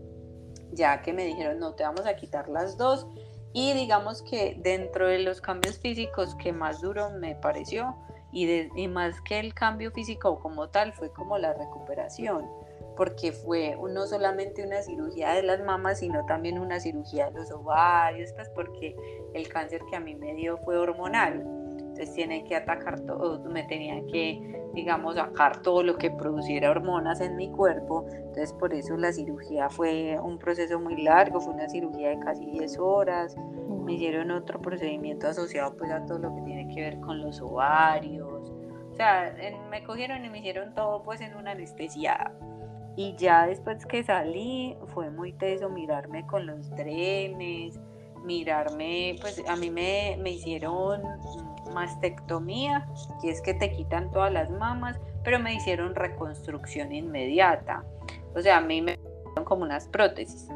ya 0.72 1.02
que 1.02 1.12
me 1.12 1.26
dijeron 1.26 1.58
no 1.58 1.74
te 1.74 1.82
vamos 1.82 2.06
a 2.06 2.16
quitar 2.16 2.48
las 2.48 2.78
dos 2.78 3.06
y 3.54 3.72
digamos 3.72 4.20
que 4.20 4.56
dentro 4.58 5.06
de 5.06 5.20
los 5.20 5.40
cambios 5.40 5.78
físicos 5.78 6.34
que 6.34 6.52
más 6.52 6.80
duro 6.80 7.10
me 7.10 7.36
pareció 7.36 7.96
y, 8.32 8.88
más 8.88 9.20
que 9.20 9.38
el 9.38 9.54
cambio 9.54 9.92
físico 9.92 10.40
como 10.40 10.68
tal, 10.70 10.92
fue 10.92 11.12
como 11.12 11.38
la 11.38 11.54
recuperación, 11.54 12.50
porque 12.96 13.30
fue 13.30 13.78
no 13.92 14.08
solamente 14.08 14.66
una 14.66 14.82
cirugía 14.82 15.34
de 15.34 15.44
las 15.44 15.62
mamas, 15.62 16.00
sino 16.00 16.26
también 16.26 16.58
una 16.58 16.80
cirugía 16.80 17.26
de 17.26 17.38
los 17.38 17.52
ovarios, 17.52 18.32
pues 18.32 18.50
porque 18.50 18.96
el 19.34 19.46
cáncer 19.46 19.82
que 19.88 19.94
a 19.94 20.00
mí 20.00 20.16
me 20.16 20.34
dio 20.34 20.58
fue 20.58 20.76
hormonal. 20.76 21.63
Entonces 21.94 22.12
tienen 22.14 22.44
que 22.44 22.56
atacar 22.56 23.00
todo, 23.00 23.38
me 23.48 23.62
tenían 23.62 24.06
que, 24.08 24.68
digamos, 24.74 25.14
sacar 25.14 25.62
todo 25.62 25.84
lo 25.84 25.96
que 25.96 26.10
produciera 26.10 26.70
hormonas 26.70 27.20
en 27.20 27.36
mi 27.36 27.50
cuerpo. 27.50 28.04
Entonces 28.10 28.52
por 28.52 28.74
eso 28.74 28.96
la 28.96 29.12
cirugía 29.12 29.70
fue 29.70 30.18
un 30.20 30.38
proceso 30.38 30.80
muy 30.80 31.00
largo, 31.02 31.40
fue 31.40 31.54
una 31.54 31.68
cirugía 31.68 32.10
de 32.10 32.18
casi 32.18 32.46
10 32.46 32.78
horas 32.78 33.36
me 33.84 33.94
hicieron 33.94 34.30
otro 34.30 34.60
procedimiento 34.60 35.28
asociado 35.28 35.76
pues 35.76 35.90
a 35.90 36.04
todo 36.06 36.18
lo 36.18 36.34
que 36.34 36.42
tiene 36.42 36.74
que 36.74 36.80
ver 36.80 37.00
con 37.00 37.20
los 37.20 37.40
ovarios. 37.40 38.50
O 38.90 38.94
sea, 38.96 39.34
me 39.70 39.84
cogieron 39.84 40.24
y 40.24 40.30
me 40.30 40.38
hicieron 40.38 40.74
todo 40.74 41.02
pues 41.02 41.20
en 41.20 41.36
una 41.36 41.52
anestesia. 41.52 42.32
Y 42.96 43.16
ya 43.16 43.46
después 43.46 43.84
que 43.86 44.04
salí 44.04 44.76
fue 44.94 45.10
muy 45.10 45.32
teso 45.32 45.68
mirarme 45.68 46.26
con 46.26 46.46
los 46.46 46.70
drenes, 46.70 47.78
mirarme, 48.24 49.16
pues 49.20 49.42
a 49.48 49.56
mí 49.56 49.70
me, 49.70 50.16
me 50.20 50.30
hicieron 50.30 51.02
mastectomía, 51.72 52.86
que 53.20 53.30
es 53.30 53.40
que 53.40 53.54
te 53.54 53.70
quitan 53.70 54.10
todas 54.10 54.32
las 54.32 54.50
mamas, 54.50 54.98
pero 55.22 55.38
me 55.38 55.54
hicieron 55.54 55.94
reconstrucción 55.94 56.92
inmediata. 56.92 57.84
O 58.34 58.40
sea, 58.40 58.58
a 58.58 58.60
mí 58.60 58.82
me 58.82 58.92
hicieron 58.92 59.44
como 59.44 59.62
unas 59.64 59.88
prótesis, 59.88 60.48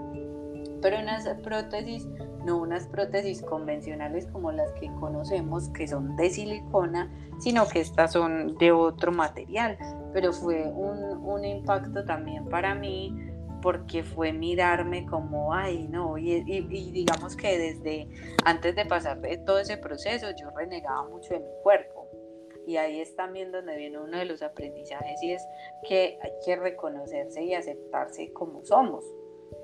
pero 0.80 0.98
unas 0.98 1.26
prótesis 1.42 2.06
no 2.44 2.58
unas 2.58 2.86
prótesis 2.86 3.42
convencionales 3.42 4.26
como 4.26 4.52
las 4.52 4.72
que 4.72 4.90
conocemos, 4.94 5.68
que 5.70 5.86
son 5.88 6.16
de 6.16 6.30
silicona, 6.30 7.10
sino 7.40 7.66
que 7.68 7.80
estas 7.80 8.12
son 8.12 8.56
de 8.58 8.72
otro 8.72 9.12
material. 9.12 9.76
Pero 10.12 10.32
fue 10.32 10.64
un, 10.64 11.18
un 11.24 11.44
impacto 11.44 12.04
también 12.04 12.46
para 12.46 12.74
mí 12.74 13.14
porque 13.60 14.02
fue 14.02 14.32
mirarme 14.32 15.06
como, 15.06 15.54
ay, 15.54 15.88
no, 15.88 16.18
y, 16.18 16.32
y, 16.46 16.90
digamos 16.92 17.36
que 17.36 17.58
desde 17.58 18.08
antes 18.44 18.74
de 18.74 18.86
pasar 18.86 19.20
de 19.20 19.38
todo 19.38 19.58
ese 19.58 19.76
proceso 19.76 20.28
yo 20.38 20.50
renegaba 20.50 21.08
mucho 21.08 21.34
de 21.34 21.40
mi 21.40 21.52
cuerpo. 21.62 22.06
Y 22.66 22.76
ahí 22.76 23.00
es 23.00 23.16
también 23.16 23.50
donde 23.50 23.76
viene 23.76 23.98
uno 23.98 24.18
de 24.18 24.26
los 24.26 24.42
aprendizajes 24.42 25.22
y 25.22 25.32
es 25.32 25.42
que 25.88 26.18
hay 26.22 26.32
que 26.44 26.56
reconocerse 26.56 27.42
y 27.42 27.54
aceptarse 27.54 28.30
como 28.34 28.62
somos 28.64 29.04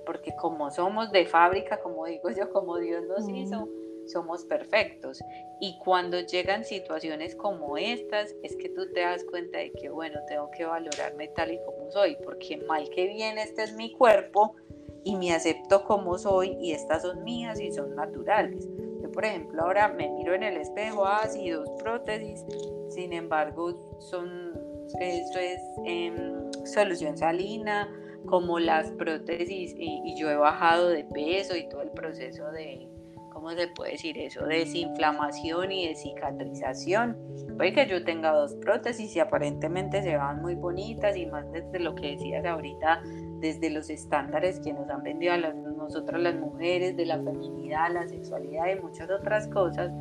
porque 0.04 0.34
como 0.36 0.70
somos 0.70 1.10
de 1.12 1.26
fábrica, 1.26 1.80
como 1.80 2.06
digo 2.06 2.30
yo, 2.30 2.50
como 2.50 2.78
Dios 2.78 3.04
nos 3.06 3.28
hizo, 3.28 3.68
somos 4.06 4.44
perfectos. 4.44 5.22
Y 5.60 5.78
cuando 5.78 6.20
llegan 6.20 6.64
situaciones 6.64 7.34
como 7.36 7.76
estas, 7.76 8.34
es 8.42 8.56
que 8.56 8.68
tú 8.68 8.90
te 8.92 9.00
das 9.00 9.24
cuenta 9.24 9.58
de 9.58 9.72
que, 9.72 9.88
bueno, 9.88 10.20
tengo 10.26 10.50
que 10.50 10.64
valorarme 10.64 11.28
tal 11.28 11.52
y 11.52 11.58
como 11.64 11.90
soy, 11.90 12.16
porque 12.24 12.56
mal 12.58 12.88
que 12.90 13.06
bien, 13.08 13.38
este 13.38 13.62
es 13.62 13.74
mi 13.74 13.92
cuerpo 13.92 14.56
y 15.04 15.16
me 15.16 15.32
acepto 15.32 15.84
como 15.84 16.18
soy 16.18 16.56
y 16.60 16.72
estas 16.72 17.02
son 17.02 17.22
mías 17.24 17.60
y 17.60 17.72
son 17.72 17.94
naturales. 17.94 18.68
Yo, 19.02 19.10
por 19.12 19.24
ejemplo, 19.24 19.62
ahora 19.62 19.88
me 19.88 20.08
miro 20.08 20.34
en 20.34 20.42
el 20.42 20.56
espejo, 20.56 21.06
así 21.06 21.50
ah, 21.50 21.62
prótesis, 21.78 22.44
sin 22.88 23.12
embargo, 23.12 23.98
son, 24.00 24.52
esto 24.98 25.38
es 25.38 25.60
em, 25.84 26.50
solución 26.64 27.16
salina, 27.16 27.88
como 28.26 28.58
las 28.58 28.90
prótesis 28.92 29.74
y, 29.76 30.14
yo 30.16 30.30
he 30.30 30.36
bajado 30.36 30.88
de 30.88 31.04
peso 31.04 31.56
y 31.56 31.68
todo 31.68 31.82
el 31.82 31.90
proceso 31.90 32.50
de, 32.52 32.88
¿cómo 33.34 33.50
se 33.50 33.68
puede 33.68 33.92
decir 33.92 34.16
eso? 34.16 34.46
Desinflamación 34.46 35.72
y 35.72 35.88
de 35.88 35.94
cicatrización. 35.96 37.18
Puede 37.58 37.74
que 37.74 37.86
yo 37.86 38.02
tenga 38.04 38.32
dos 38.32 38.54
prótesis 38.54 39.14
y 39.16 39.20
aparentemente 39.20 40.02
se 40.02 40.16
van 40.16 40.40
muy 40.40 40.54
bonitas 40.54 41.16
y 41.16 41.26
más 41.26 41.50
desde 41.52 41.80
lo 41.80 41.94
que 41.94 42.12
decías 42.12 42.46
ahorita, 42.46 43.02
desde 43.40 43.68
los 43.68 43.90
estándares 43.90 44.60
que 44.60 44.72
nos 44.72 44.88
han 44.88 45.02
vendido 45.02 45.34
a 45.34 45.38
nosotras 45.38 46.22
las 46.22 46.36
mujeres, 46.36 46.96
de 46.96 47.04
la 47.04 47.22
feminidad, 47.22 47.92
la 47.92 48.06
sexualidad 48.06 48.68
y 48.74 48.80
muchas 48.80 49.10
otras 49.10 49.48
cosas. 49.48 49.92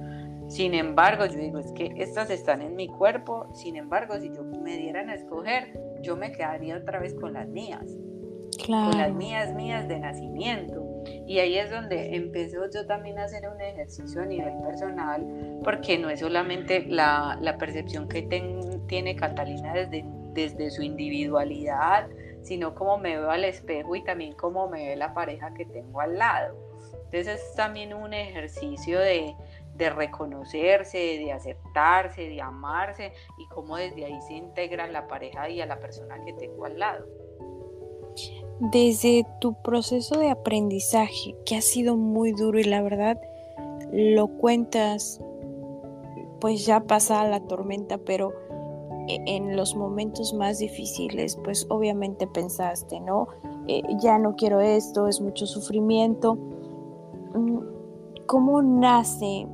Sin 0.48 0.74
embargo, 0.74 1.26
yo 1.26 1.39
digo, 1.39 1.60
es 1.60 1.72
que 1.74 1.91
estas 1.98 2.30
están 2.30 2.62
en 2.62 2.76
mi 2.76 2.88
cuerpo, 2.88 3.48
sin 3.54 3.76
embargo, 3.76 4.19
si 4.19 4.30
yo 4.34 4.43
me 4.43 4.78
dieran 4.78 5.10
a 5.10 5.15
escoger, 5.15 5.74
yo 6.02 6.15
me 6.15 6.32
quedaría 6.32 6.78
otra 6.78 7.00
vez 7.00 7.13
con 7.15 7.34
las 7.34 7.48
mías 7.48 7.98
con 8.65 8.98
las 8.98 9.13
mías, 9.13 9.54
mías 9.54 9.88
de 9.88 10.00
nacimiento. 10.00 10.83
Y 11.28 11.39
ahí 11.39 11.58
es 11.58 11.70
donde 11.70 12.16
empezó 12.16 12.70
yo 12.74 12.86
también 12.86 13.20
a 13.20 13.26
hacer 13.26 13.48
un 13.48 13.60
ejercicio 13.62 14.22
a 14.22 14.26
nivel 14.26 14.54
personal, 14.66 15.60
porque 15.63 15.98
no 15.98 16.10
es 16.10 16.20
solamente 16.20 16.86
la, 16.88 17.38
percepción 17.60 18.08
que 18.08 18.24
tiene 18.88 19.16
Catalina 19.16 19.74
desde, 19.74 20.04
desde 20.34 20.72
su 20.72 20.82
individualidad, 20.82 22.08
sino 22.42 22.76
cómo 22.76 22.98
me 22.98 23.18
veo 23.18 23.32
al 23.32 23.46
espejo 23.46 23.96
y 23.96 24.04
también 24.04 24.34
cómo 24.34 24.68
me 24.68 24.89
ve 24.89 24.96
la 24.96 25.13
pareja 25.13 25.54
que 25.54 25.66
tengo 25.66 26.02
al 26.02 26.18
lado. 26.18 26.56
Entonces 27.06 27.42
es 27.42 27.56
también 27.56 27.94
un 27.94 28.13
ejercicio 28.13 29.00
de, 29.00 29.36
de 29.76 29.89
reconocerse, 29.89 30.98
de 30.98 31.32
aceptarse, 31.32 32.28
de 32.28 32.42
amarse 32.42 33.13
y 33.38 33.48
cómo 33.48 33.78
desde 33.78 34.06
ahí 34.06 34.20
se 34.22 34.34
integra 34.34 34.88
la 34.88 35.08
pareja 35.08 35.50
y 35.50 35.62
a 35.62 35.66
la 35.66 35.80
persona 35.80 36.24
que 36.24 36.34
tengo 36.34 36.66
al 36.66 36.80
lado. 36.80 37.06
Desde 38.60 39.26
tu 39.39 39.54
proceso 39.54 40.20
de 40.20 40.30
aprendizaje, 40.30 41.36
que 41.46 41.56
ha 41.56 41.62
sido 41.62 41.98
muy 41.98 42.32
duro 42.34 42.60
y 42.60 42.63
la 42.63 42.82
verdad 42.82 43.20
lo 43.92 44.28
cuentas, 44.28 45.20
pues 46.39 46.66
ya 46.66 46.82
pasa 46.82 47.28
la 47.28 47.39
tormenta, 47.42 47.98
pero 47.98 48.32
e, 49.08 49.22
en 49.26 49.56
los 49.56 49.76
momentos 49.76 50.34
más 50.34 50.60
difíciles, 50.60 51.38
pues 51.44 51.66
obviamente 51.70 52.28
pensaste, 52.28 53.00
¿no? 53.00 53.28
Eh, 53.68 53.82
ya 54.00 54.18
no 54.18 54.36
quiero 54.36 54.60
esto, 54.60 55.08
es 55.08 55.22
mucho 55.22 55.46
sufrimiento. 55.46 56.36
Mm, 57.34 57.60
¿Cómo 58.26 58.62
nace 58.62 59.48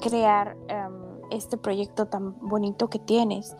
crear 0.00 0.56
em, 0.68 0.92
este 1.30 1.56
proyecto 1.56 2.06
tan 2.06 2.38
bonito 2.40 2.88
que 2.88 2.98
tienes 2.98 3.56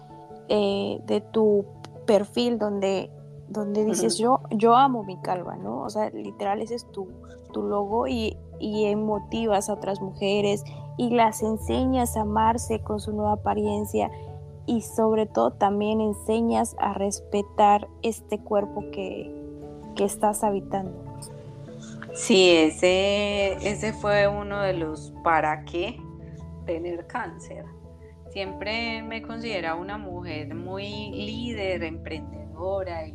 eh, 0.48 1.00
de 1.06 1.20
tu 1.20 1.64
perfil 2.06 2.58
donde 2.58 3.10
donde 3.50 3.84
dices 3.84 4.16
yo, 4.16 4.40
yo 4.50 4.76
amo 4.76 5.02
mi 5.02 5.20
calva, 5.20 5.56
¿no? 5.56 5.82
O 5.82 5.90
sea, 5.90 6.08
literal 6.10 6.62
ese 6.62 6.76
es 6.76 6.86
tu, 6.92 7.08
tu 7.52 7.62
logo 7.62 8.06
y, 8.06 8.36
y 8.60 8.94
motivas 8.94 9.68
a 9.68 9.74
otras 9.74 10.00
mujeres 10.00 10.64
y 10.96 11.10
las 11.10 11.42
enseñas 11.42 12.16
a 12.16 12.22
amarse 12.22 12.80
con 12.80 13.00
su 13.00 13.12
nueva 13.12 13.32
apariencia 13.32 14.10
y 14.66 14.82
sobre 14.82 15.26
todo 15.26 15.52
también 15.52 16.00
enseñas 16.00 16.76
a 16.78 16.94
respetar 16.94 17.88
este 18.02 18.38
cuerpo 18.38 18.84
que, 18.92 19.34
que 19.96 20.04
estás 20.04 20.44
habitando. 20.44 20.92
Sí, 22.12 22.50
ese, 22.50 23.54
ese 23.68 23.92
fue 23.92 24.28
uno 24.28 24.60
de 24.60 24.74
los 24.74 25.12
para 25.24 25.64
qué 25.64 25.98
tener 26.66 27.06
cáncer. 27.08 27.64
Siempre 28.30 29.02
me 29.02 29.22
considero 29.22 29.80
una 29.80 29.98
mujer 29.98 30.54
muy 30.54 31.10
líder, 31.10 31.82
emprendedora 31.82 33.08
y 33.08 33.14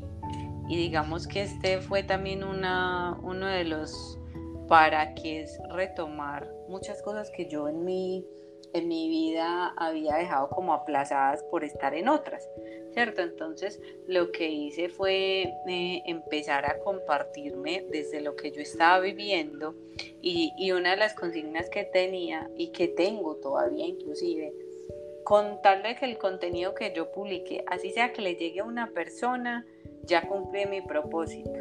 y 0.68 0.78
digamos 0.78 1.28
que 1.28 1.44
este 1.44 1.80
fue 1.80 2.04
también 2.04 2.44
una, 2.44 3.20
uno 3.24 3.48
de 3.48 3.64
los 3.64 4.20
para 4.68 5.14
que 5.14 5.42
es 5.42 5.60
retomar 5.70 6.52
muchas 6.68 7.02
cosas 7.02 7.30
que 7.30 7.48
yo 7.48 7.68
en 7.68 7.86
mi, 7.86 8.26
en 8.74 8.88
mi 8.88 9.08
vida 9.10 9.74
había 9.78 10.16
dejado 10.16 10.50
como 10.50 10.74
aplazadas 10.74 11.44
por 11.44 11.64
estar 11.64 11.94
en 11.94 12.08
otras, 12.08 12.50
¿cierto? 12.92 13.22
Entonces 13.22 13.80
lo 14.08 14.32
que 14.32 14.50
hice 14.50 14.90
fue 14.90 15.54
eh, 15.68 16.02
empezar 16.06 16.66
a 16.66 16.80
compartirme 16.80 17.86
desde 17.92 18.22
lo 18.22 18.36
que 18.36 18.52
yo 18.52 18.62
estaba 18.62 19.00
viviendo 19.00 19.76
y, 20.22 20.52
y 20.58 20.72
una 20.72 20.92
de 20.92 20.98
las 20.98 21.14
consignas 21.14 21.70
que 21.70 21.84
tenía 21.84 22.50
y 22.58 22.72
que 22.72 22.88
tengo 22.88 23.36
todavía 23.36 23.86
inclusive, 23.86 24.52
con 25.24 25.62
tal 25.62 25.84
que 25.96 26.06
el 26.06 26.18
contenido 26.18 26.74
que 26.74 26.92
yo 26.96 27.12
publique, 27.12 27.64
así 27.68 27.92
sea 27.92 28.14
que 28.14 28.22
le 28.22 28.36
llegue 28.36 28.62
a 28.62 28.66
una 28.66 28.92
persona, 28.92 29.66
ya 30.06 30.28
cumplí 30.28 30.66
mi 30.66 30.82
propósito. 30.82 31.52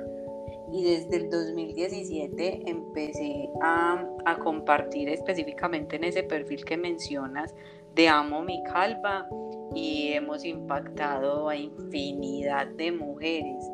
Y 0.72 0.82
desde 0.82 1.16
el 1.16 1.30
2017 1.30 2.62
empecé 2.66 3.48
a, 3.62 4.04
a, 4.24 4.38
compartir 4.38 5.08
específicamente 5.08 5.96
en 5.96 6.04
ese 6.04 6.22
perfil 6.24 6.64
que 6.64 6.76
mencionas 6.76 7.54
de 7.94 8.08
Amo 8.08 8.42
mi 8.42 8.62
calva 8.64 9.28
y 9.74 10.12
hemos 10.12 10.44
impactado 10.44 11.48
a 11.48 11.56
infinidad 11.56 12.66
de 12.66 12.92
mujeres 12.92 13.64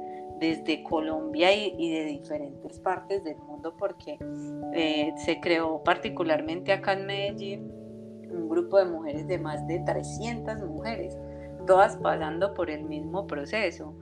desde 0.40 0.82
Colombia 0.82 1.52
y, 1.52 1.92
de 1.92 2.04
diferentes 2.06 2.80
partes 2.80 3.22
del 3.22 3.36
mundo 3.36 3.74
porque 3.78 4.18
eh, 4.74 5.12
se 5.24 5.38
creó 5.38 5.82
particularmente 5.84 6.72
acá 6.72 6.94
en 6.94 7.06
Medellín 7.06 7.72
un 8.30 8.48
grupo 8.48 8.78
de 8.78 8.86
mujeres 8.86 9.26
de 9.28 9.38
más 9.38 9.66
de 9.66 9.80
300 9.80 10.62
mujeres, 10.62 11.16
todas 11.66 11.96
pasando 11.98 12.54
por 12.54 12.70
el 12.70 12.84
mismo 12.84 13.26
proceso 13.26 13.94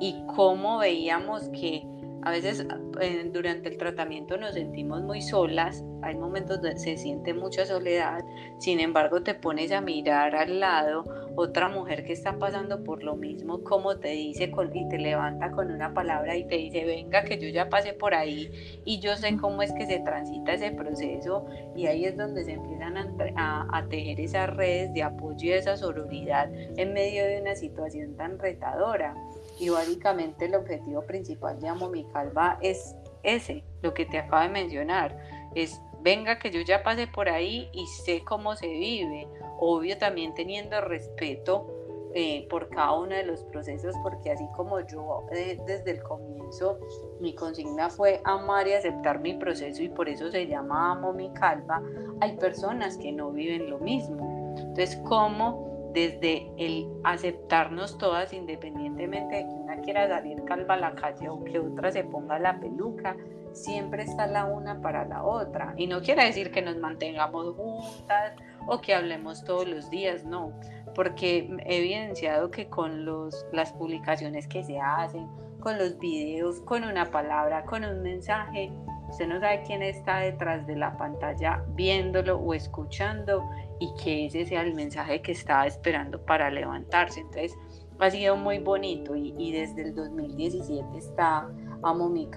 y 0.00 0.24
cómo 0.34 0.78
veíamos 0.78 1.48
que 1.50 1.86
a 2.22 2.30
veces 2.30 2.66
eh, 3.00 3.30
durante 3.32 3.68
el 3.70 3.78
tratamiento 3.78 4.36
nos 4.36 4.52
sentimos 4.52 5.02
muy 5.02 5.22
solas, 5.22 5.82
hay 6.02 6.14
momentos 6.16 6.60
donde 6.60 6.78
se 6.78 6.96
siente 6.98 7.32
mucha 7.32 7.64
soledad, 7.64 8.22
sin 8.58 8.78
embargo 8.80 9.22
te 9.22 9.34
pones 9.34 9.72
a 9.72 9.80
mirar 9.80 10.34
al 10.34 10.60
lado 10.60 11.04
otra 11.36 11.68
mujer 11.68 12.04
que 12.04 12.12
está 12.12 12.38
pasando 12.38 12.84
por 12.84 13.02
lo 13.02 13.16
mismo, 13.16 13.62
como 13.64 13.96
te 13.98 14.08
dice 14.08 14.50
con, 14.50 14.74
y 14.76 14.86
te 14.88 14.98
levanta 14.98 15.50
con 15.50 15.70
una 15.70 15.94
palabra 15.94 16.36
y 16.36 16.46
te 16.46 16.56
dice, 16.56 16.84
venga 16.84 17.24
que 17.24 17.38
yo 17.38 17.48
ya 17.48 17.70
pasé 17.70 17.94
por 17.94 18.14
ahí 18.14 18.50
y 18.84 19.00
yo 19.00 19.16
sé 19.16 19.36
cómo 19.38 19.62
es 19.62 19.72
que 19.72 19.86
se 19.86 20.00
transita 20.00 20.52
ese 20.52 20.72
proceso 20.72 21.46
y 21.74 21.86
ahí 21.86 22.04
es 22.04 22.18
donde 22.18 22.44
se 22.44 22.52
empiezan 22.52 22.98
a, 23.36 23.66
a 23.72 23.88
tejer 23.88 24.20
esas 24.20 24.54
redes 24.54 24.92
de 24.92 25.02
apoyo 25.02 25.36
y 25.40 25.52
esa 25.52 25.76
sororidad 25.76 26.50
en 26.76 26.92
medio 26.92 27.24
de 27.24 27.40
una 27.40 27.54
situación 27.54 28.14
tan 28.16 28.38
retadora. 28.38 29.14
Y 29.60 29.68
básicamente 29.68 30.46
el 30.46 30.54
objetivo 30.54 31.02
principal 31.02 31.60
de 31.60 31.68
Amo 31.68 31.90
Mi 31.90 32.04
Calva 32.06 32.58
es 32.62 32.96
ese, 33.22 33.62
lo 33.82 33.92
que 33.92 34.06
te 34.06 34.18
acabo 34.18 34.42
de 34.42 34.48
mencionar, 34.48 35.16
es 35.54 35.80
venga 36.00 36.38
que 36.38 36.50
yo 36.50 36.62
ya 36.62 36.82
pasé 36.82 37.06
por 37.06 37.28
ahí 37.28 37.68
y 37.74 37.86
sé 37.86 38.24
cómo 38.24 38.56
se 38.56 38.66
vive, 38.66 39.28
obvio 39.58 39.98
también 39.98 40.32
teniendo 40.34 40.80
respeto 40.80 41.66
eh, 42.14 42.46
por 42.48 42.70
cada 42.70 42.92
uno 42.98 43.14
de 43.14 43.24
los 43.24 43.44
procesos, 43.44 43.94
porque 44.02 44.32
así 44.32 44.44
como 44.56 44.80
yo 44.80 45.26
eh, 45.30 45.58
desde 45.66 45.92
el 45.92 46.02
comienzo, 46.02 46.80
mi 47.20 47.34
consigna 47.34 47.88
fue 47.90 48.20
amar 48.24 48.66
y 48.66 48.72
aceptar 48.72 49.20
mi 49.20 49.34
proceso 49.34 49.82
y 49.82 49.90
por 49.90 50.08
eso 50.08 50.30
se 50.30 50.46
llama 50.46 50.92
Amo 50.92 51.12
mi 51.12 51.30
calva, 51.34 51.82
hay 52.20 52.36
personas 52.36 52.96
que 52.96 53.12
no 53.12 53.30
viven 53.30 53.70
lo 53.70 53.78
mismo. 53.78 54.54
Entonces, 54.56 54.96
¿cómo 55.04 55.69
desde 55.92 56.50
el 56.56 56.88
aceptarnos 57.04 57.98
todas 57.98 58.32
independientemente 58.32 59.36
de 59.36 59.42
que 59.42 59.54
una 59.54 59.76
quiera 59.80 60.08
salir 60.08 60.44
calva 60.44 60.74
a 60.74 60.78
la 60.78 60.94
calle 60.94 61.28
o 61.28 61.42
que 61.44 61.58
otra 61.58 61.90
se 61.90 62.04
ponga 62.04 62.38
la 62.38 62.60
peluca, 62.60 63.16
siempre 63.52 64.04
está 64.04 64.26
la 64.26 64.44
una 64.44 64.80
para 64.80 65.04
la 65.04 65.24
otra. 65.24 65.74
Y 65.76 65.86
no 65.86 66.00
quiere 66.00 66.24
decir 66.24 66.50
que 66.50 66.62
nos 66.62 66.76
mantengamos 66.76 67.54
juntas 67.56 68.34
o 68.66 68.80
que 68.80 68.94
hablemos 68.94 69.44
todos 69.44 69.66
los 69.66 69.90
días, 69.90 70.24
no, 70.24 70.52
porque 70.94 71.50
he 71.64 71.78
evidenciado 71.78 72.50
que 72.50 72.68
con 72.68 73.04
los, 73.04 73.46
las 73.52 73.72
publicaciones 73.72 74.46
que 74.46 74.62
se 74.62 74.78
hacen, 74.78 75.28
con 75.60 75.78
los 75.78 75.98
videos, 75.98 76.60
con 76.62 76.84
una 76.84 77.10
palabra, 77.10 77.64
con 77.64 77.84
un 77.84 78.02
mensaje, 78.02 78.72
usted 79.08 79.26
no 79.26 79.40
sabe 79.40 79.62
quién 79.66 79.82
está 79.82 80.20
detrás 80.20 80.66
de 80.66 80.76
la 80.76 80.96
pantalla 80.96 81.64
viéndolo 81.74 82.38
o 82.38 82.54
escuchando 82.54 83.42
y 83.80 83.92
que 83.94 84.26
ese 84.26 84.46
sea 84.46 84.62
el 84.62 84.74
mensaje 84.74 85.20
que 85.22 85.32
estaba 85.32 85.66
esperando 85.66 86.24
para 86.24 86.50
levantarse. 86.50 87.20
Entonces 87.20 87.56
ha 87.98 88.10
sido 88.10 88.36
muy 88.36 88.58
bonito 88.58 89.16
y, 89.16 89.52
desde 89.52 89.82
el 89.82 89.94
2017 89.94 90.96
está 90.96 91.50
Amo 91.82 92.10
mi 92.10 92.28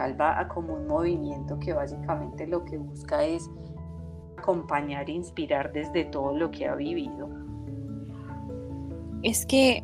como 0.53 0.73
un 0.73 0.87
movimiento 0.87 1.59
que 1.59 1.73
básicamente 1.73 2.47
lo 2.47 2.63
que 2.63 2.77
busca 2.77 3.25
es 3.25 3.49
acompañar 4.37 5.09
e 5.09 5.13
inspirar 5.13 5.71
desde 5.73 6.05
todo 6.05 6.37
lo 6.37 6.49
que 6.49 6.65
ha 6.65 6.75
vivido. 6.75 7.29
Es 9.21 9.45
que 9.45 9.83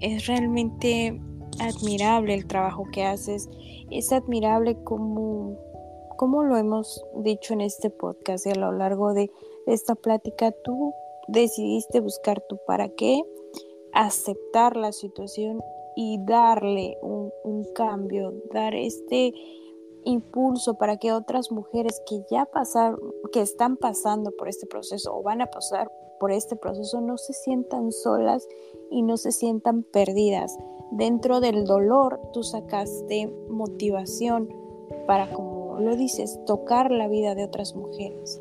es 0.00 0.26
realmente 0.26 1.20
admirable 1.60 2.34
el 2.34 2.46
trabajo 2.46 2.84
que 2.92 3.04
haces, 3.04 3.48
es 3.90 4.12
admirable 4.12 4.76
como, 4.82 5.56
como 6.16 6.42
lo 6.42 6.56
hemos 6.56 7.04
dicho 7.16 7.54
en 7.54 7.60
este 7.60 7.90
podcast 7.90 8.46
y 8.46 8.50
a 8.50 8.54
lo 8.54 8.72
largo 8.72 9.12
de 9.12 9.30
esta 9.66 9.94
plática, 9.94 10.52
tú 10.64 10.94
decidiste 11.28 12.00
buscar 12.00 12.40
tu 12.48 12.56
para 12.66 12.88
qué, 12.88 13.22
aceptar 13.92 14.76
la 14.76 14.92
situación 14.92 15.60
y 15.96 16.18
darle 16.24 16.98
un, 17.02 17.32
cambio, 17.74 18.32
dar 18.52 18.74
este 18.74 19.32
impulso 20.04 20.74
para 20.74 20.98
que 20.98 21.12
otras 21.12 21.50
mujeres 21.50 22.00
que 22.08 22.22
ya 22.30 22.44
pasaron, 22.46 23.00
que 23.32 23.40
están 23.40 23.76
pasando 23.76 24.30
por 24.30 24.48
este 24.48 24.66
proceso 24.66 25.14
o 25.16 25.22
van 25.22 25.40
a 25.40 25.46
pasar 25.46 25.90
por 26.20 26.32
este 26.32 26.56
proceso 26.56 27.00
no 27.00 27.18
se 27.18 27.32
sientan 27.32 27.92
solas 27.92 28.48
y 28.90 29.02
no 29.02 29.16
se 29.16 29.32
sientan 29.32 29.82
perdidas. 29.82 30.56
Dentro 30.92 31.40
del 31.40 31.64
dolor 31.64 32.20
tú 32.32 32.42
sacaste 32.42 33.26
motivación 33.50 34.48
para, 35.06 35.32
como 35.32 35.80
lo 35.80 35.96
dices, 35.96 36.38
tocar 36.46 36.90
la 36.90 37.08
vida 37.08 37.34
de 37.34 37.44
otras 37.44 37.74
mujeres. 37.74 38.40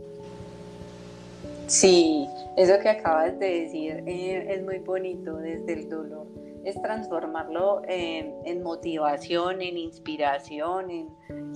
Sí, 1.67 2.27
eso 2.57 2.79
que 2.79 2.89
acabas 2.89 3.39
de 3.39 3.61
decir 3.61 4.03
eh, 4.05 4.45
es 4.49 4.63
muy 4.63 4.79
bonito 4.79 5.37
desde 5.37 5.73
el 5.73 5.89
dolor. 5.89 6.27
Es 6.63 6.79
transformarlo 6.81 7.81
en, 7.87 8.63
motivación, 8.63 9.61
en 9.61 9.77
inspiración, 9.77 10.89
en, 10.89 11.07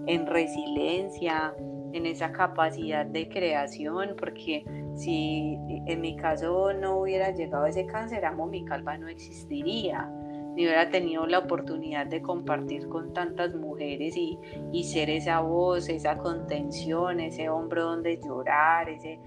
en, 0.08 0.26
resiliencia, 0.28 1.54
en 1.94 2.06
esa 2.06 2.32
capacidad 2.32 3.06
de 3.06 3.28
creación, 3.30 4.16
porque 4.20 4.64
si 4.96 5.58
en 5.88 6.02
mi 6.02 6.16
caso 6.16 6.74
no 6.74 7.00
hubiera 7.00 7.32
llegado 7.32 7.66
ese 7.66 7.86
cáncer, 7.86 8.26
amo 8.26 8.46
mi 8.46 8.66
calva 8.66 8.98
no 8.98 9.08
existiría 9.08 10.12
ni 10.60 10.66
hubiera 10.66 10.90
tenido 10.90 11.26
la 11.26 11.40
oportunidad 11.40 12.08
de 12.08 12.22
compartir 12.22 12.90
con 12.90 13.14
tantas 13.14 13.56
mujeres 13.56 14.18
y, 14.18 14.38
y, 14.74 14.84
ser 14.84 15.10
esa 15.10 15.40
voz, 15.40 15.88
esa 15.88 16.18
contención, 16.18 17.22
ese 17.22 17.48
hombro 17.48 17.86
donde 17.86 18.20
llorar, 18.22 18.90
ese 18.90 19.22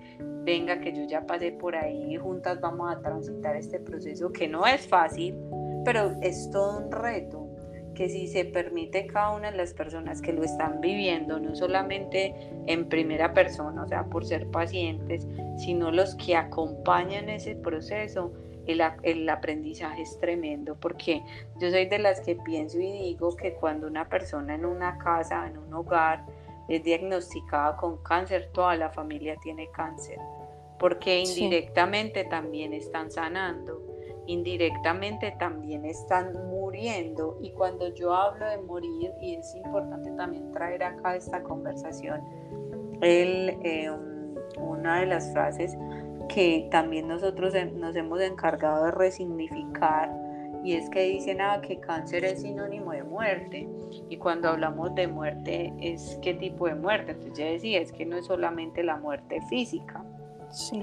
venga 0.44 0.78
que 0.78 0.92
yo 0.92 1.06
ya 1.06 1.24
pasé 1.24 1.52
por 1.52 1.74
ahí 1.74 2.16
juntas 2.16 2.60
vamos 2.60 2.94
a 2.94 3.00
transitar 3.00 3.56
este 3.56 3.80
proceso 3.80 4.30
que 4.30 4.46
no 4.46 4.66
es 4.66 4.86
fácil, 4.86 5.34
pero 5.86 6.12
es 6.20 6.50
todo 6.50 6.76
un 6.76 6.92
reto 6.92 7.48
que 7.94 8.10
si 8.10 8.26
se 8.26 8.44
permite 8.44 9.06
cada 9.06 9.30
una 9.30 9.50
de 9.50 9.56
las 9.56 9.72
personas 9.72 10.20
que 10.20 10.34
lo 10.34 10.42
están 10.44 10.82
viviendo, 10.82 11.40
no 11.40 11.54
solamente 11.54 12.34
en 12.66 12.90
primera 12.90 13.32
persona, 13.32 13.84
o 13.84 13.88
sea, 13.88 14.04
por 14.04 14.26
ser 14.26 14.48
pacientes, 14.48 15.26
sino 15.56 15.90
los 15.90 16.14
que 16.16 16.36
acompañan 16.36 17.30
ese 17.30 17.54
proceso, 17.54 18.32
el, 18.66 19.28
aprendizaje 19.28 20.02
es 20.02 20.18
tremendo 20.18 20.76
porque 20.78 21.22
yo 21.58 21.70
soy 21.70 21.86
de 21.86 21.98
las 21.98 22.20
que 22.20 22.36
pienso 22.36 22.78
y 22.78 22.92
digo 22.92 23.36
que 23.36 23.54
cuando 23.54 23.86
una 23.86 24.08
persona 24.08 24.54
en 24.54 24.64
una 24.64 24.98
casa, 24.98 25.46
en 25.46 25.58
un 25.58 25.72
hogar, 25.74 26.24
es 26.68 26.82
diagnosticada 26.82 27.76
con 27.76 28.02
cáncer, 28.02 28.50
toda 28.52 28.76
la 28.76 28.90
familia 28.90 29.36
tiene 29.42 29.68
cáncer, 29.72 30.18
porque 30.78 31.20
indirectamente 31.20 32.24
también 32.24 32.72
están 32.72 33.10
sanando, 33.10 33.80
indirectamente 34.26 35.34
también 35.38 35.84
están 35.84 36.32
muriendo 36.48 37.38
y 37.42 37.50
cuando 37.50 37.88
yo 37.94 38.14
hablo 38.14 38.46
de 38.46 38.58
morir, 38.58 39.12
y 39.20 39.34
es 39.34 39.54
importante 39.56 40.10
también 40.12 40.52
traer 40.52 40.84
acá 40.84 41.16
esta 41.16 41.42
conversación, 41.42 42.20
el, 43.00 43.58
eh, 43.64 43.90
una 44.56 45.00
de 45.00 45.06
las 45.06 45.32
frases 45.32 45.76
que 46.34 46.68
también 46.70 47.08
nosotros 47.08 47.54
nos 47.74 47.96
hemos 47.96 48.20
encargado 48.20 48.86
de 48.86 48.90
resignificar 48.90 50.10
y 50.64 50.74
es 50.74 50.88
que 50.90 51.02
dicen 51.02 51.40
ah, 51.40 51.60
que 51.60 51.80
cáncer 51.80 52.24
es 52.24 52.42
sinónimo 52.42 52.92
de 52.92 53.02
muerte 53.02 53.68
y 54.08 54.16
cuando 54.16 54.48
hablamos 54.48 54.94
de 54.94 55.08
muerte 55.08 55.72
es 55.80 56.18
qué 56.22 56.34
tipo 56.34 56.68
de 56.68 56.76
muerte. 56.76 57.12
Entonces 57.12 57.38
yo 57.38 57.44
decía 57.44 57.80
es 57.80 57.92
que 57.92 58.06
no 58.06 58.16
es 58.16 58.26
solamente 58.26 58.82
la 58.84 58.96
muerte 58.96 59.40
física 59.48 60.04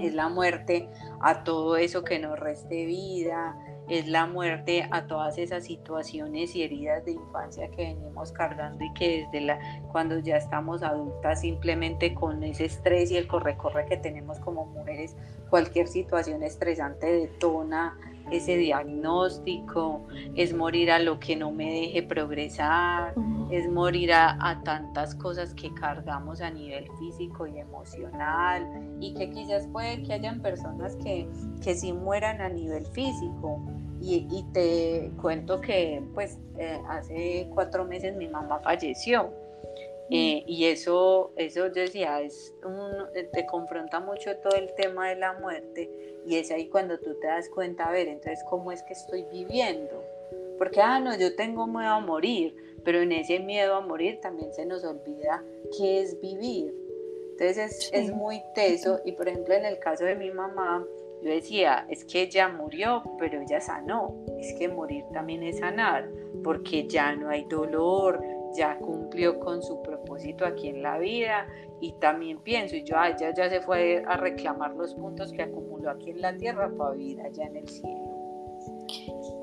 es 0.02 0.14
la 0.14 0.30
muerte 0.30 0.90
a 1.22 1.44
todo 1.44 1.78
eso 1.78 2.04
que 2.04 2.20
nos 2.20 2.40
reste 2.40 2.86
vida 2.86 3.56
es 3.90 4.08
la 4.08 4.26
muerte 4.26 4.88
a 4.92 5.08
todas 5.08 5.38
esas 5.38 5.66
situaciones 5.66 6.56
y 6.56 6.64
heridas 6.64 7.06
de 7.06 7.14
infancia 7.14 7.70
que 7.72 7.94
venimos 7.94 8.32
cargando 8.32 8.84
y 8.84 8.94
que 8.94 9.26
desde 9.26 9.42
la 9.46 9.60
cuando 9.92 10.20
ya 10.20 10.38
estamos 10.38 10.84
adultas 10.84 11.42
simplemente 11.42 12.14
con 12.14 12.44
ese 12.44 12.66
estrés 12.66 13.12
y 13.12 13.18
el 13.18 13.28
corre-corre 13.28 13.86
que 13.86 13.98
tenemos 13.98 14.40
como 14.40 14.66
mujeres, 14.66 15.16
cualquier 15.50 15.88
situación 15.88 16.44
estresante 16.44 17.08
detona 17.08 17.98
ese 18.32 18.58
diagnóstico, 18.58 20.06
es 20.36 20.54
morir 20.54 20.92
a 20.92 21.00
lo 21.00 21.20
que 21.20 21.36
no 21.36 21.52
me 21.52 21.72
deje 21.72 22.04
progresar, 22.04 23.14
es 23.50 23.70
morir 23.70 24.14
a, 24.14 24.62
tantas 24.64 25.16
cosas 25.16 25.54
que 25.54 25.74
cargamos 25.74 26.42
a 26.42 26.52
nivel 26.52 26.88
físico 27.00 27.48
y 27.48 27.60
emocional 27.60 28.68
y 29.00 29.14
que 29.14 29.32
quizás 29.32 29.68
puede 29.68 30.04
que 30.04 30.14
hayan 30.14 30.42
personas 30.42 30.96
que, 30.98 31.28
que 31.64 31.76
sí 31.76 31.94
mueran 31.94 32.42
a 32.42 32.50
nivel 32.50 32.86
físico. 32.88 33.62
Y, 34.02 34.46
te 34.54 35.12
cuento 35.22 35.60
que 35.60 36.02
pues 36.14 36.38
eh, 36.58 36.80
hace 36.88 37.50
cuatro 37.54 37.86
meses 37.86 38.16
mi 38.16 38.28
mamá 38.28 38.60
falleció. 38.60 39.32
Eh, 40.12 40.44
y 40.48 40.66
eso, 40.66 41.34
eso 41.36 41.68
yo 41.68 41.82
decía, 41.82 42.20
es 42.22 42.56
te 43.32 43.46
confronta 43.46 44.00
mucho 44.00 44.36
todo 44.38 44.56
el 44.56 44.74
tema 44.74 45.10
de 45.10 45.18
la 45.18 45.34
muerte 45.34 45.88
y 46.26 46.38
es 46.38 46.52
ahí 46.52 46.68
cuando 46.68 47.00
tú 47.00 47.16
te 47.20 47.28
das 47.28 47.50
cuenta, 47.50 47.88
a 47.88 47.92
ver, 47.92 48.08
entonces, 48.08 48.44
¿cómo 48.50 48.72
es 48.72 48.84
que 48.84 48.94
estoy 48.94 49.26
viviendo? 49.32 50.04
Porque, 50.58 50.82
ah, 50.82 51.00
no, 51.00 51.18
yo 51.18 51.36
tengo 51.36 51.68
miedo 51.68 51.90
a 51.90 52.00
morir, 52.00 52.56
pero 52.84 53.02
en 53.02 53.12
ese 53.12 53.40
miedo 53.40 53.76
a 53.76 53.82
morir 53.82 54.20
también 54.22 54.54
se 54.54 54.66
nos 54.66 54.84
olvida 54.84 55.44
qué 55.78 56.02
es 56.02 56.20
vivir. 56.22 56.76
Entonces 57.32 57.90
es, 57.94 58.12
muy 58.12 58.44
teso 58.54 59.00
y, 59.06 59.14
por 59.14 59.30
ejemplo, 59.30 59.54
en 59.54 59.66
el 59.66 59.80
caso 59.80 60.04
de 60.04 60.16
mi 60.16 60.30
mamá, 60.30 60.86
yo 61.24 61.32
decía, 61.32 61.86
es 61.90 62.06
que 62.06 62.24
ella 62.24 62.50
murió, 62.50 63.04
pero 63.18 63.42
ella 63.42 63.60
sanó. 63.60 64.16
Es 64.40 64.54
que 64.54 64.70
morir 64.70 65.04
también 65.14 65.44
es 65.44 65.60
sanar, 65.60 66.10
porque 66.44 66.88
ya 66.88 67.16
no 67.16 67.30
hay 67.30 67.46
dolor, 67.46 68.22
ya 68.56 68.78
cumplió 68.80 69.40
con 69.40 69.62
su 69.62 69.82
propósito 69.82 70.46
aquí 70.46 70.70
en 70.70 70.82
la 70.82 70.98
vida 70.98 71.48
y 71.82 71.94
también 71.94 72.40
pienso, 72.40 72.76
y 72.76 72.84
yo, 72.84 72.96
ella 72.96 73.34
ya 73.34 73.50
se 73.50 73.62
fue 73.62 74.04
a 74.08 74.18
reclamar 74.18 74.76
los 74.76 74.96
puntos 74.96 75.32
que 75.32 75.44
acumuló 75.44 75.92
aquí 75.92 76.12
en 76.12 76.22
la 76.22 76.36
tierra 76.36 76.72
para 76.78 76.96
vivir 76.96 77.22
allá 77.22 77.46
en 77.46 77.58
el 77.58 77.68
cielo. 77.68 78.20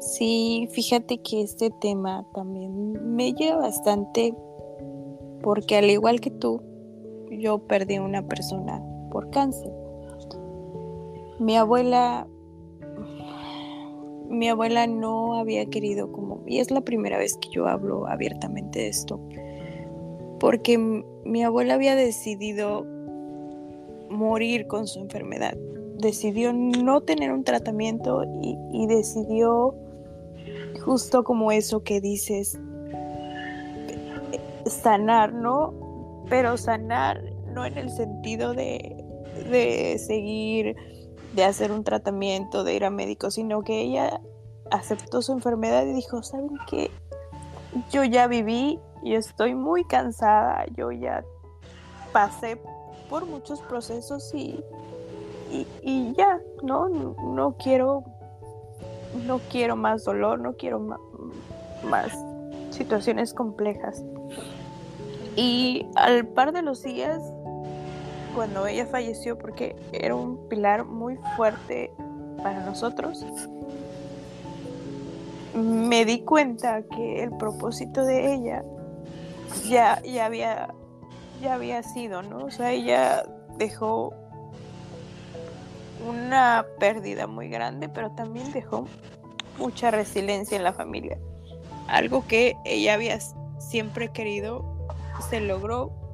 Sí, 0.00 0.68
fíjate 0.72 1.18
que 1.18 1.42
este 1.42 1.70
tema 1.80 2.26
también 2.34 3.14
me 3.14 3.32
lleva 3.32 3.58
bastante 3.58 4.34
porque 5.42 5.76
al 5.76 5.90
igual 5.90 6.20
que 6.20 6.30
tú, 6.30 6.60
yo 7.30 7.58
perdí 7.58 7.98
una 7.98 8.26
persona 8.26 8.82
por 9.10 9.30
cáncer. 9.30 9.72
Mi 11.38 11.56
abuela 11.56 12.26
mi 14.28 14.48
abuela 14.48 14.86
no 14.86 15.34
había 15.34 15.66
querido 15.66 16.10
como, 16.12 16.42
y 16.46 16.58
es 16.58 16.70
la 16.70 16.80
primera 16.80 17.18
vez 17.18 17.36
que 17.36 17.48
yo 17.50 17.66
hablo 17.66 18.06
abiertamente 18.06 18.80
de 18.80 18.88
esto, 18.88 19.20
porque 20.40 20.78
mi 20.78 21.44
abuela 21.44 21.74
había 21.74 21.94
decidido 21.94 22.84
morir 24.10 24.66
con 24.66 24.86
su 24.86 25.00
enfermedad, 25.00 25.56
decidió 25.98 26.52
no 26.52 27.00
tener 27.00 27.32
un 27.32 27.44
tratamiento 27.44 28.24
y, 28.42 28.86
decidió 28.86 29.74
justo 30.84 31.24
como 31.24 31.50
eso 31.52 31.82
que 31.82 32.00
dices, 32.00 32.58
sanar, 34.66 35.32
¿no? 35.32 35.72
Pero 36.28 36.56
sanar 36.56 37.22
no 37.52 37.64
en 37.64 37.78
el 37.78 37.90
sentido 37.90 38.52
de, 38.54 39.04
de 39.50 39.98
seguir 39.98 40.76
de 41.36 41.44
hacer 41.44 41.70
un 41.70 41.84
tratamiento, 41.84 42.64
de 42.64 42.74
ir 42.74 42.84
a 42.84 42.90
médico, 42.90 43.30
sino 43.30 43.62
que 43.62 43.82
ella 43.82 44.20
aceptó 44.70 45.20
su 45.22 45.32
enfermedad 45.32 45.84
y 45.86 45.92
dijo, 45.92 46.22
¿saben 46.22 46.56
qué? 46.66 46.90
Yo 47.90 48.02
ya 48.04 48.26
viví 48.26 48.80
y 49.04 49.14
estoy 49.14 49.54
muy 49.54 49.84
cansada, 49.84 50.64
yo 50.74 50.90
ya 50.90 51.22
pasé 52.12 52.58
por 53.10 53.26
muchos 53.26 53.60
procesos 53.60 54.34
y, 54.34 54.64
y, 55.82 56.14
ya, 56.16 56.40
¿no? 56.62 56.88
No 56.88 57.56
quiero, 57.62 58.02
no 59.26 59.38
quiero 59.50 59.76
más 59.76 60.04
dolor, 60.04 60.40
no 60.40 60.54
quiero 60.54 60.80
más 61.84 62.18
situaciones 62.70 63.34
complejas. 63.34 64.02
Y 65.36 65.86
al 65.96 66.26
par 66.28 66.52
de 66.52 66.62
los 66.62 66.82
días 66.82 67.20
cuando 68.36 68.66
ella 68.66 68.84
falleció 68.84 69.38
porque 69.38 69.74
era 69.92 70.14
un 70.14 70.46
pilar 70.50 70.84
muy 70.84 71.18
fuerte 71.36 71.90
para 72.42 72.60
nosotros, 72.66 73.24
me 75.54 76.04
di 76.04 76.20
cuenta 76.20 76.82
que 76.82 77.22
el 77.22 77.30
propósito 77.38 78.04
de 78.04 78.34
ella 78.34 78.62
ya, 79.66 80.02
ya, 80.02 80.26
había, 80.26 80.68
ya 81.40 81.54
había 81.54 81.82
sido, 81.82 82.20
¿no? 82.20 82.44
O 82.44 82.50
sea, 82.50 82.72
ella 82.72 83.24
dejó 83.56 84.12
una 86.06 86.66
pérdida 86.78 87.26
muy 87.26 87.48
grande, 87.48 87.88
pero 87.88 88.10
también 88.10 88.52
dejó 88.52 88.86
mucha 89.58 89.90
resiliencia 89.90 90.58
en 90.58 90.62
la 90.62 90.74
familia. 90.74 91.18
Algo 91.88 92.26
que 92.26 92.54
ella 92.66 92.92
había 92.92 93.18
siempre 93.58 94.10
querido 94.12 94.62
se 95.30 95.40
logró 95.40 96.05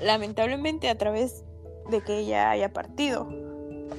lamentablemente 0.00 0.88
a 0.88 0.96
través 0.96 1.44
de 1.90 2.00
que 2.02 2.18
ella 2.18 2.50
haya 2.50 2.72
partido. 2.72 3.28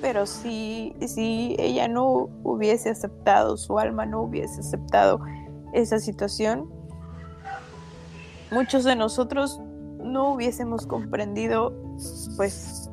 Pero 0.02 0.26
si, 0.26 0.96
si 1.06 1.56
ella 1.60 1.88
no 1.88 2.30
hubiese 2.44 2.90
aceptado, 2.90 3.58
su 3.58 3.80
alma 3.80 4.06
no 4.06 4.22
hubiese 4.22 4.60
aceptado 4.62 5.20
esa 5.74 6.00
situación, 6.00 6.72
muchos 8.52 8.84
de 8.84 8.96
nosotros 8.96 9.60
no 10.00 10.34
hubiésemos 10.34 10.86
comprendido 10.86 11.74
pues 12.38 12.90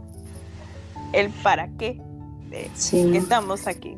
el 1.12 1.30
para 1.42 1.68
qué 1.76 2.00
de 2.50 2.70
que 2.90 3.16
estamos 3.16 3.66
aquí. 3.66 3.96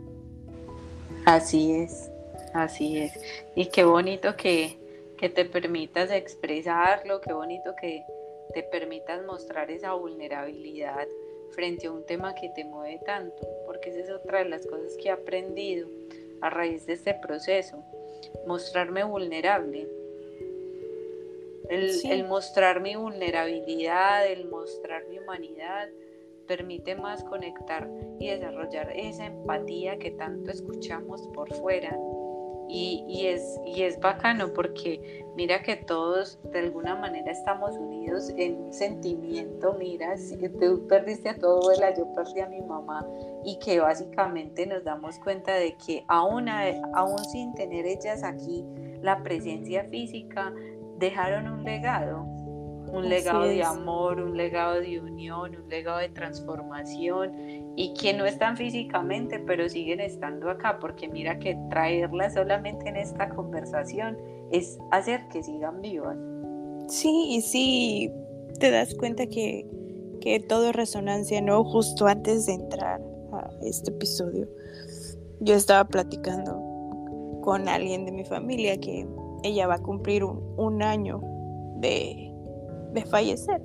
Así 1.24 1.72
es, 1.72 2.10
así 2.54 2.98
es. 2.98 3.12
Y 3.54 3.66
qué 3.66 3.84
bonito 3.84 4.36
que, 4.36 4.78
que 5.16 5.28
te 5.28 5.44
permitas 5.44 6.10
expresarlo, 6.10 7.20
qué 7.20 7.32
bonito 7.32 7.74
que, 7.80 8.04
te 8.52 8.62
permitas 8.62 9.24
mostrar 9.24 9.70
esa 9.70 9.94
vulnerabilidad 9.94 11.08
frente 11.50 11.86
a 11.86 11.92
un 11.92 12.04
tema 12.04 12.34
que 12.34 12.48
te 12.50 12.64
mueve 12.64 13.00
tanto, 13.04 13.46
porque 13.66 13.90
esa 13.90 14.00
es 14.00 14.10
otra 14.10 14.40
de 14.40 14.48
las 14.48 14.66
cosas 14.66 14.96
que 14.96 15.08
he 15.08 15.10
aprendido 15.10 15.88
a 16.40 16.50
raíz 16.50 16.86
de 16.86 16.94
este 16.94 17.14
proceso, 17.14 17.82
mostrarme 18.46 19.04
vulnerable. 19.04 19.88
El, 21.68 22.26
mostrar 22.26 22.80
mi 22.80 22.96
vulnerabilidad, 22.96 24.26
el 24.26 24.48
mostrar 24.48 25.06
mi 25.08 25.18
humanidad, 25.18 25.88
permite 26.46 26.94
más 26.94 27.22
conectar 27.24 27.90
y 28.18 28.28
desarrollar 28.30 28.90
esa 28.96 29.26
empatía 29.26 29.98
que 29.98 30.10
tanto 30.12 30.50
escuchamos 30.50 31.28
por 31.34 31.52
fuera 31.52 31.94
y, 32.68 33.26
es, 33.26 33.58
y 33.64 33.82
es 33.82 33.98
bacano 33.98 34.52
porque 34.52 35.24
mira 35.36 35.62
que 35.62 35.76
todos 35.76 36.38
de 36.52 36.58
alguna 36.58 36.94
manera 36.94 37.30
estamos 37.32 37.76
unidos 37.76 38.30
en 38.36 38.56
un 38.56 38.72
sentimiento, 38.72 39.74
mira, 39.78 40.16
si 40.16 40.36
tú 40.48 40.86
perdiste 40.88 41.30
a 41.30 41.38
tu 41.38 41.46
abuela, 41.46 41.94
yo 41.96 42.12
perdí 42.14 42.40
a 42.40 42.46
mi 42.48 42.60
mamá. 42.60 43.06
Y 43.44 43.58
que 43.58 43.80
básicamente 43.80 44.66
nos 44.66 44.84
damos 44.84 45.18
cuenta 45.20 45.54
de 45.54 45.76
que 45.76 46.04
aún, 46.08 46.48
aún 46.48 47.18
sin 47.30 47.54
tener 47.54 47.86
ellas 47.86 48.22
aquí 48.22 48.64
la 49.00 49.22
presencia 49.22 49.84
física, 49.84 50.52
dejaron 50.98 51.48
un 51.48 51.64
legado 51.64 52.26
un 52.92 53.08
legado 53.08 53.44
de 53.44 53.62
amor, 53.62 54.20
un 54.20 54.36
legado 54.36 54.80
de 54.80 55.00
unión, 55.00 55.56
un 55.56 55.68
legado 55.68 55.98
de 55.98 56.08
transformación 56.08 57.32
y 57.76 57.94
que 57.94 58.14
no 58.14 58.26
están 58.26 58.56
físicamente, 58.56 59.38
pero 59.38 59.68
siguen 59.68 60.00
estando 60.00 60.50
acá, 60.50 60.78
porque 60.80 61.08
mira 61.08 61.38
que 61.38 61.56
traerlas 61.70 62.34
solamente 62.34 62.88
en 62.88 62.96
esta 62.96 63.28
conversación 63.30 64.18
es 64.50 64.78
hacer 64.90 65.28
que 65.28 65.42
sigan 65.42 65.80
vivas. 65.80 66.16
Sí, 66.88 67.26
y 67.30 67.42
sí, 67.42 68.12
te 68.58 68.70
das 68.70 68.94
cuenta 68.94 69.26
que, 69.26 69.66
que 70.20 70.40
todo 70.40 70.70
es 70.70 70.76
resonancia, 70.76 71.40
¿no? 71.40 71.64
Justo 71.64 72.06
antes 72.06 72.46
de 72.46 72.54
entrar 72.54 73.00
a 73.32 73.50
este 73.62 73.90
episodio, 73.90 74.48
yo 75.40 75.54
estaba 75.54 75.84
platicando 75.86 76.60
con 77.42 77.68
alguien 77.68 78.04
de 78.04 78.12
mi 78.12 78.24
familia 78.24 78.78
que 78.78 79.06
ella 79.42 79.66
va 79.66 79.74
a 79.74 79.82
cumplir 79.82 80.24
un, 80.24 80.42
un 80.56 80.82
año 80.82 81.20
de 81.76 82.27
de 82.92 83.04
fallecer. 83.04 83.62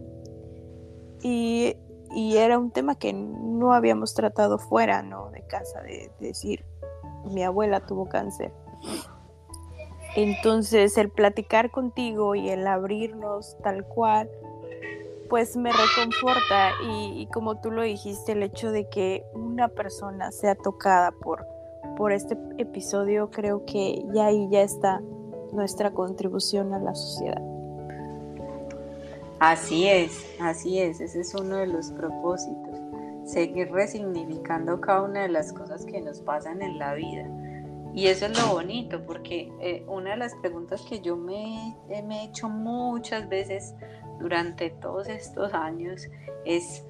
Y, 1.21 1.75
era 2.15 2.59
un 2.59 2.69
tema 2.69 2.95
que 2.95 3.11
no 3.11 3.73
habíamos 3.73 4.13
tratado 4.13 4.59
fuera, 4.59 5.01
¿no? 5.01 5.31
De 5.31 5.41
casa, 5.47 5.81
de, 5.81 6.11
decir, 6.19 6.63
mi 7.25 7.43
abuela 7.43 7.79
tuvo 7.79 8.07
cáncer. 8.07 8.53
Entonces, 10.15 10.95
el 10.97 11.09
platicar 11.09 11.71
contigo 11.71 12.35
y 12.35 12.49
el 12.49 12.67
abrirnos 12.67 13.57
tal 13.63 13.85
cual, 13.87 14.29
pues 15.27 15.57
me 15.57 15.71
reconforta 15.71 16.71
y, 16.87 17.27
como 17.33 17.59
tú 17.61 17.71
lo 17.71 17.81
dijiste, 17.81 18.33
el 18.33 18.43
hecho 18.43 18.71
de 18.71 18.87
que 18.89 19.23
una 19.33 19.69
persona 19.69 20.31
sea 20.31 20.53
tocada 20.53 21.11
por, 21.11 21.47
por 21.97 22.11
este 22.11 22.37
episodio, 22.59 23.31
creo 23.31 23.65
que 23.65 24.05
ya 24.13 24.27
ahí 24.27 24.47
ya 24.51 24.61
está 24.61 25.01
nuestra 25.51 25.91
contribución 25.91 26.73
a 26.73 26.79
la 26.79 26.93
sociedad. 26.93 27.52
Así 29.45 29.89
es, 29.89 30.25
así 30.39 30.79
es, 30.79 31.01
ese 31.01 31.19
es 31.19 31.35
uno 31.35 31.57
de 31.57 31.67
los 31.67 31.91
propósitos, 31.91 32.79
seguir 33.25 33.69
resignificando 33.73 34.79
cada 34.79 35.01
una 35.01 35.23
de 35.23 35.27
las 35.27 35.51
cosas 35.51 35.85
que 35.85 35.99
nos 35.99 36.21
pasan 36.21 36.61
en 36.61 36.79
la 36.79 36.93
vida. 36.93 37.27
Y 37.93 38.07
eso 38.07 38.27
es 38.27 38.39
lo 38.39 38.53
bonito, 38.53 39.05
porque 39.05 39.51
eh, 39.59 39.83
una 39.85 40.11
de 40.11 40.15
las 40.15 40.33
preguntas 40.35 40.81
que 40.83 41.01
yo 41.01 41.17
me, 41.17 41.75
he 41.89 42.23
hecho 42.23 42.47
muchas 42.47 43.27
veces 43.27 43.75
durante 44.17 44.69
todos 44.69 45.09
estos 45.09 45.53
años 45.53 46.07
es 46.45 46.85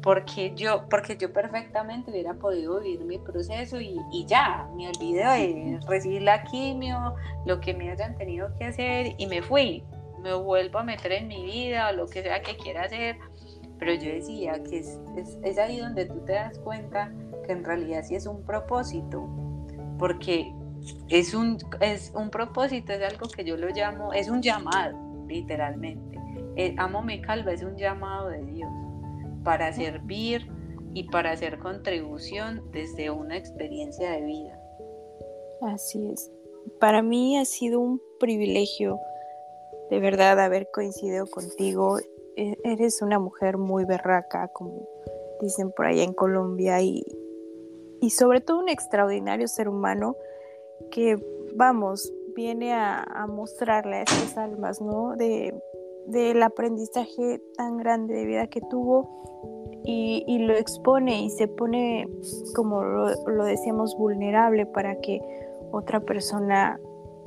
porque 0.00 0.52
yo, 0.54 0.88
porque 0.88 1.16
yo 1.16 1.32
perfectamente 1.32 2.12
hubiera 2.12 2.34
podido 2.34 2.78
vivir 2.78 3.04
mi 3.06 3.18
proceso 3.18 3.80
y, 3.80 3.98
y, 4.12 4.24
ya, 4.24 4.68
me 4.76 4.88
olvidé 4.88 5.24
de 5.24 5.80
recibir 5.88 6.22
la 6.22 6.44
quimio, 6.44 7.16
lo 7.44 7.60
que 7.60 7.74
me 7.74 7.90
hayan 7.90 8.16
tenido 8.16 8.54
que 8.56 8.66
hacer 8.66 9.16
y 9.18 9.26
me 9.26 9.42
fui, 9.42 9.82
me 10.22 10.34
vuelvo 10.34 10.78
a 10.78 10.84
meter 10.84 11.12
en 11.12 11.28
mi 11.28 11.44
vida 11.44 11.90
o 11.90 11.92
lo 11.92 12.06
que 12.06 12.22
sea 12.22 12.42
que 12.42 12.56
quiera 12.56 12.84
hacer. 12.84 13.16
Pero 13.78 13.94
yo 13.94 14.12
decía 14.12 14.62
que 14.62 14.78
es, 14.78 14.98
es, 15.44 15.58
ahí 15.58 15.78
donde 15.78 16.06
tú 16.06 16.24
te 16.24 16.32
das 16.32 16.58
cuenta 16.58 17.12
que 17.46 17.52
en 17.52 17.64
realidad 17.64 18.02
sí 18.02 18.16
es 18.16 18.26
un 18.26 18.42
propósito, 18.44 19.28
porque 19.98 20.52
es 21.08 21.32
un, 21.32 21.58
es 21.80 22.12
un 22.14 22.30
propósito, 22.30 22.92
es 22.92 23.02
algo 23.02 23.28
que 23.28 23.44
yo 23.44 23.56
lo 23.56 23.68
llamo, 23.68 24.12
es 24.12 24.28
un 24.28 24.42
llamado, 24.42 24.98
literalmente 25.28 26.18
eh, 26.58 26.74
Amo 26.76 27.02
mi 27.02 27.20
calva 27.20 27.52
es 27.52 27.62
un 27.62 27.76
llamado 27.76 28.30
de 28.30 28.44
Dios 28.44 28.70
para 29.44 29.72
servir 29.72 30.50
y 30.92 31.04
para 31.04 31.30
hacer 31.30 31.60
contribución 31.60 32.62
desde 32.72 33.10
una 33.10 33.36
experiencia 33.36 34.10
de 34.10 34.22
vida. 34.22 34.60
Así 35.62 36.10
es. 36.10 36.32
Para 36.80 37.00
mí 37.00 37.38
ha 37.38 37.44
sido 37.44 37.78
un 37.78 38.02
privilegio 38.18 38.98
de 39.90 40.00
verdad 40.00 40.38
haber 40.40 40.68
coincidido 40.72 41.26
contigo. 41.26 41.98
E, 42.36 42.56
eres 42.64 43.02
una 43.02 43.18
mujer 43.18 43.58
muy 43.58 43.84
berraca, 43.84 44.48
como 44.48 44.88
dicen 45.40 45.72
por 45.72 45.86
allá 45.86 46.02
en 46.02 46.12
Colombia, 46.12 46.80
y, 46.80 47.04
y 48.00 48.10
sobre 48.10 48.40
todo 48.40 48.60
un 48.60 48.68
extraordinario 48.68 49.48
ser 49.48 49.68
humano 49.68 50.16
que, 50.90 51.16
vamos, 51.54 52.12
viene 52.34 52.72
a, 52.72 53.02
a 53.02 53.26
mostrarle 53.26 53.96
a 53.96 54.02
estas 54.02 54.36
almas, 54.36 54.80
¿no? 54.80 55.16
De 55.16 55.54
del 56.08 56.42
aprendizaje 56.42 57.40
tan 57.56 57.76
grande 57.76 58.14
de 58.14 58.24
vida 58.24 58.46
que 58.46 58.62
tuvo 58.62 59.18
y, 59.84 60.38
lo 60.40 60.54
expone 60.54 61.22
y 61.22 61.30
se 61.30 61.48
pone, 61.48 62.08
como 62.54 62.82
lo, 62.82 63.44
decíamos, 63.44 63.96
vulnerable 63.96 64.66
para 64.66 64.98
que 65.00 65.20
otra 65.70 66.00
persona 66.00 66.78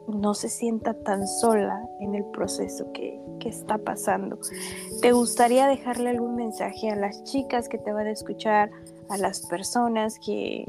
no 0.08 0.34
se 0.34 0.50
sienta 0.50 0.94
tan 0.94 1.28
sola 1.28 1.88
en 2.00 2.16
el 2.16 2.26
proceso 2.26 2.92
que, 2.94 3.20
que, 3.40 3.50
está 3.50 3.78
pasando. 3.78 4.40
¿Te 5.02 5.12
gustaría 5.12 5.68
dejarle 5.68 6.10
algún 6.10 6.36
mensaje 6.36 6.90
a 6.90 6.96
las 6.96 7.24
chicas 7.24 7.70
que 7.70 7.78
te 7.78 7.92
van 7.92 8.08
a 8.08 8.12
escuchar, 8.12 8.72
a 9.10 9.18
las 9.18 9.46
personas 9.48 10.18
que, 10.20 10.66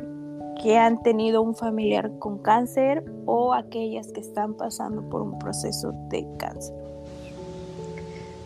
que 0.62 0.78
han 0.78 1.02
tenido 1.02 1.42
un 1.42 1.54
familiar 1.54 2.10
con 2.18 2.38
cáncer 2.38 3.04
o 3.26 3.54
aquellas 3.54 4.12
que 4.12 4.20
están 4.20 4.54
pasando 4.54 5.08
por 5.08 5.22
un 5.22 5.38
proceso 5.38 5.92
de 6.08 6.26
cáncer? 6.38 6.74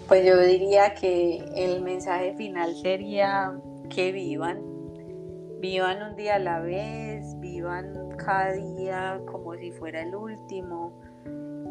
Pues 0.08 0.24
yo 0.24 0.38
diría 0.38 0.94
que 0.94 1.44
el 1.56 1.82
mensaje 1.82 2.34
final 2.36 2.76
sería 2.76 3.58
que 3.90 4.12
vivan, 4.12 4.60
vivan 5.60 6.10
un 6.10 6.16
día 6.16 6.36
a 6.36 6.38
la 6.38 6.60
vez, 6.60 7.38
vivan 7.40 8.05
cada 8.26 8.52
día 8.52 9.20
como 9.24 9.54
si 9.54 9.70
fuera 9.70 10.02
el 10.02 10.14
último 10.14 11.00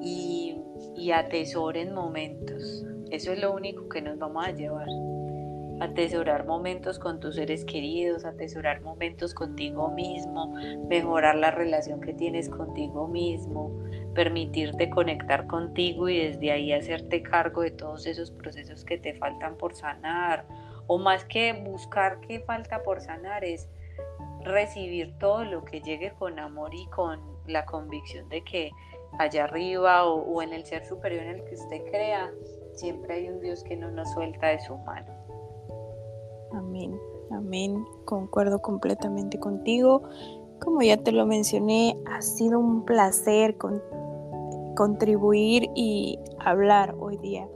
y, 0.02 0.58
y 0.96 1.12
atesoren 1.12 1.94
momentos. 1.94 2.86
Eso 3.12 3.34
es 3.34 3.42
lo 3.42 3.54
único 3.54 3.90
que 3.90 4.02
nos 4.02 4.18
vamos 4.18 4.48
a 4.48 4.52
llevar 4.52 4.88
atesorar 5.82 6.46
momentos 6.46 7.00
con 7.00 7.20
tus 7.20 7.36
seres 7.36 7.66
queridos, 7.66 8.24
atesorar 8.24 8.82
momentos 8.82 9.34
contigo 9.34 9.90
mismo, 9.90 10.54
mejorar 10.88 11.36
la 11.36 11.52
relación 11.52 12.00
que 12.00 12.14
tienes 12.14 12.50
contigo 12.50 13.08
mismo, 13.08 13.78
permitirte 14.14 14.90
conectar 14.90 15.48
contigo 15.48 16.08
y 16.08 16.20
desde 16.20 16.52
ahí 16.52 16.72
hacerte 16.72 17.22
cargo 17.22 17.62
de 17.62 17.72
todos 17.72 18.06
esos 18.06 18.32
procesos 18.32 18.86
que 18.86 18.98
te 18.98 19.14
faltan 19.16 19.58
por 19.58 19.76
sanar. 19.76 20.46
O 20.88 20.98
más 20.98 21.26
que 21.26 21.52
buscar 21.52 22.22
qué 22.22 22.40
falta 22.40 22.84
por 22.84 23.02
sanar 23.02 23.44
es 23.44 23.68
recibir 24.46 25.18
todo 25.20 25.44
lo 25.44 25.64
que 25.64 25.82
llegue 25.82 26.14
con 26.18 26.40
amor 26.40 26.74
y 26.74 26.86
con 26.88 27.20
la 27.48 27.66
convicción 27.66 28.30
de 28.30 28.44
que 28.44 28.72
allá 29.20 29.46
arriba 29.46 30.06
o, 30.06 30.42
en 30.42 30.54
el 30.54 30.66
ser 30.66 30.86
superior 30.86 31.24
en 31.24 31.36
el 31.38 31.46
que 31.46 31.56
usted 31.56 31.84
crea, 31.90 32.32
siempre 32.74 33.16
hay 33.16 33.30
un 33.30 33.40
Dios 33.40 33.64
que 33.64 33.76
no 33.76 33.92
nos 33.92 34.12
suelta 34.14 34.48
de 34.48 34.60
su 34.60 34.78
mano. 34.78 35.08
Amén, 36.54 36.98
amén. 37.32 37.86
Concuerdo 38.06 38.62
completamente 38.62 39.40
contigo. 39.40 40.04
Como 40.60 40.82
ya 40.82 40.98
te 40.98 41.12
lo 41.12 41.26
mencioné, 41.26 41.98
ha 42.06 42.22
sido 42.22 42.60
un 42.60 42.86
placer 42.86 43.58
contribuir 44.76 45.70
y 45.76 46.20
hablar 46.40 46.96
hoy 47.00 47.18
día. 47.18 47.48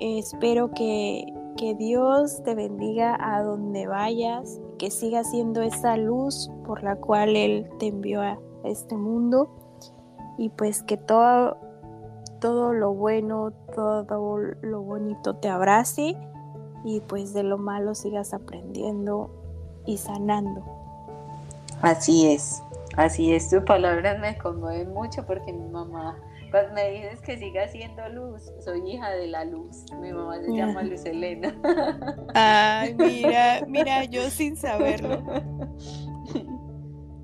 Espero 0.00 0.70
que, 0.72 1.24
que 1.56 1.74
Dios 1.74 2.42
te 2.42 2.54
bendiga 2.54 3.16
a 3.20 3.42
donde 3.42 3.86
vayas, 3.86 4.60
que 4.82 4.90
siga 4.90 5.22
siendo 5.22 5.62
esa 5.62 5.96
luz 5.96 6.50
por 6.66 6.82
la 6.82 6.96
cual 6.96 7.36
Él 7.36 7.70
te 7.78 7.86
envió 7.86 8.20
a 8.20 8.36
este 8.64 8.96
mundo 8.96 9.48
y 10.38 10.48
pues 10.48 10.82
que 10.82 10.96
todo, 10.96 11.56
todo 12.40 12.72
lo 12.72 12.92
bueno, 12.92 13.52
todo 13.76 14.38
lo 14.38 14.82
bonito 14.82 15.36
te 15.36 15.48
abrace 15.48 16.16
y 16.84 16.98
pues 16.98 17.32
de 17.32 17.44
lo 17.44 17.58
malo 17.58 17.94
sigas 17.94 18.34
aprendiendo 18.34 19.30
y 19.86 19.98
sanando. 19.98 20.64
Así 21.80 22.32
es, 22.32 22.60
así 22.96 23.32
es, 23.32 23.50
tus 23.50 23.62
palabras 23.62 24.18
me 24.18 24.36
conmueven 24.36 24.92
mucho 24.92 25.24
porque 25.24 25.52
mi 25.52 25.68
mamá, 25.68 26.18
cuando 26.52 26.74
me 26.74 26.90
dices 26.90 27.20
que 27.22 27.38
siga 27.38 27.66
siendo 27.68 28.06
luz, 28.10 28.52
soy 28.60 28.92
hija 28.92 29.10
de 29.10 29.26
la 29.26 29.44
luz, 29.44 29.84
mi 30.00 30.12
mamá 30.12 30.38
se 30.38 30.52
llama 30.52 30.82
Luz 30.82 31.04
Elena. 31.06 31.56
Ay, 32.34 32.94
mira, 32.94 33.62
mira, 33.66 34.04
yo 34.04 34.28
sin 34.28 34.54
saberlo. 34.56 35.22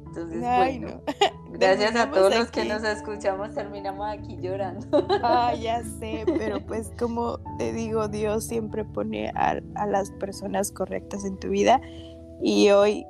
Entonces, 0.07 0.41
bueno, 0.41 1.03
gracias 1.51 1.95
a 1.95 2.11
todos 2.11 2.35
los 2.35 2.51
que 2.51 2.65
nos 2.65 2.83
escuchamos, 2.83 3.55
terminamos 3.55 4.09
aquí 4.09 4.39
llorando. 4.41 4.87
Ah, 5.23 5.55
ya 5.55 5.85
sé, 5.85 6.25
pero 6.39 6.65
pues 6.65 6.91
como 6.99 7.39
te 7.59 7.73
digo, 7.75 8.09
Dios 8.09 8.45
siempre 8.45 8.85
pone 8.87 9.31
a, 9.35 9.61
las 9.87 10.11
personas 10.13 10.73
correctas 10.73 11.27
en 11.27 11.39
tu 11.39 11.51
vida 11.51 11.83
y 12.43 12.71
hoy, 12.71 13.05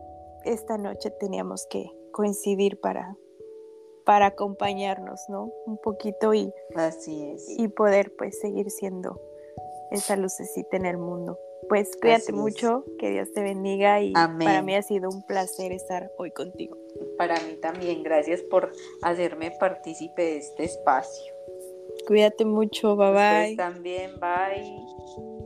esta 0.45 0.77
noche 0.79 1.11
teníamos 1.21 1.67
que 1.71 1.89
coincidir 2.13 2.81
para, 2.81 3.17
para 4.09 4.25
acompañarnos, 4.25 5.29
¿no? 5.29 5.53
Un 5.67 5.77
poquito 5.77 6.33
y, 6.33 6.51
Así 6.75 7.25
es. 7.25 7.47
y 7.59 7.69
poder 7.69 8.11
pues 8.17 8.41
seguir 8.41 8.71
siendo 8.71 9.21
esa 9.91 10.17
lucecita 10.17 10.79
en 10.79 10.87
el 10.87 10.97
mundo. 10.97 11.39
Pues 11.69 11.91
cuídate 12.01 12.33
mucho, 12.33 12.85
que 12.99 13.11
Dios 13.11 13.31
te 13.33 13.43
bendiga 13.43 14.01
y 14.01 14.15
para 14.15 14.63
mí 14.63 14.75
ha 14.75 14.81
sido 14.81 15.11
un 15.11 15.23
placer 15.27 15.73
estar 15.73 16.11
hoy 16.17 16.31
contigo. 16.31 16.79
Para 17.19 17.35
mí 17.43 17.57
también, 17.61 18.03
gracias 18.03 18.41
por 18.41 18.73
hacerme 19.03 19.51
partícipe 19.61 20.23
de 20.23 20.39
este 20.39 20.65
espacio. 20.65 21.35
Cuídate 22.07 22.47
mucho, 22.47 22.97
bye 22.97 23.13
bye. 23.13 23.57
también, 23.57 24.13
bye. 24.19 25.38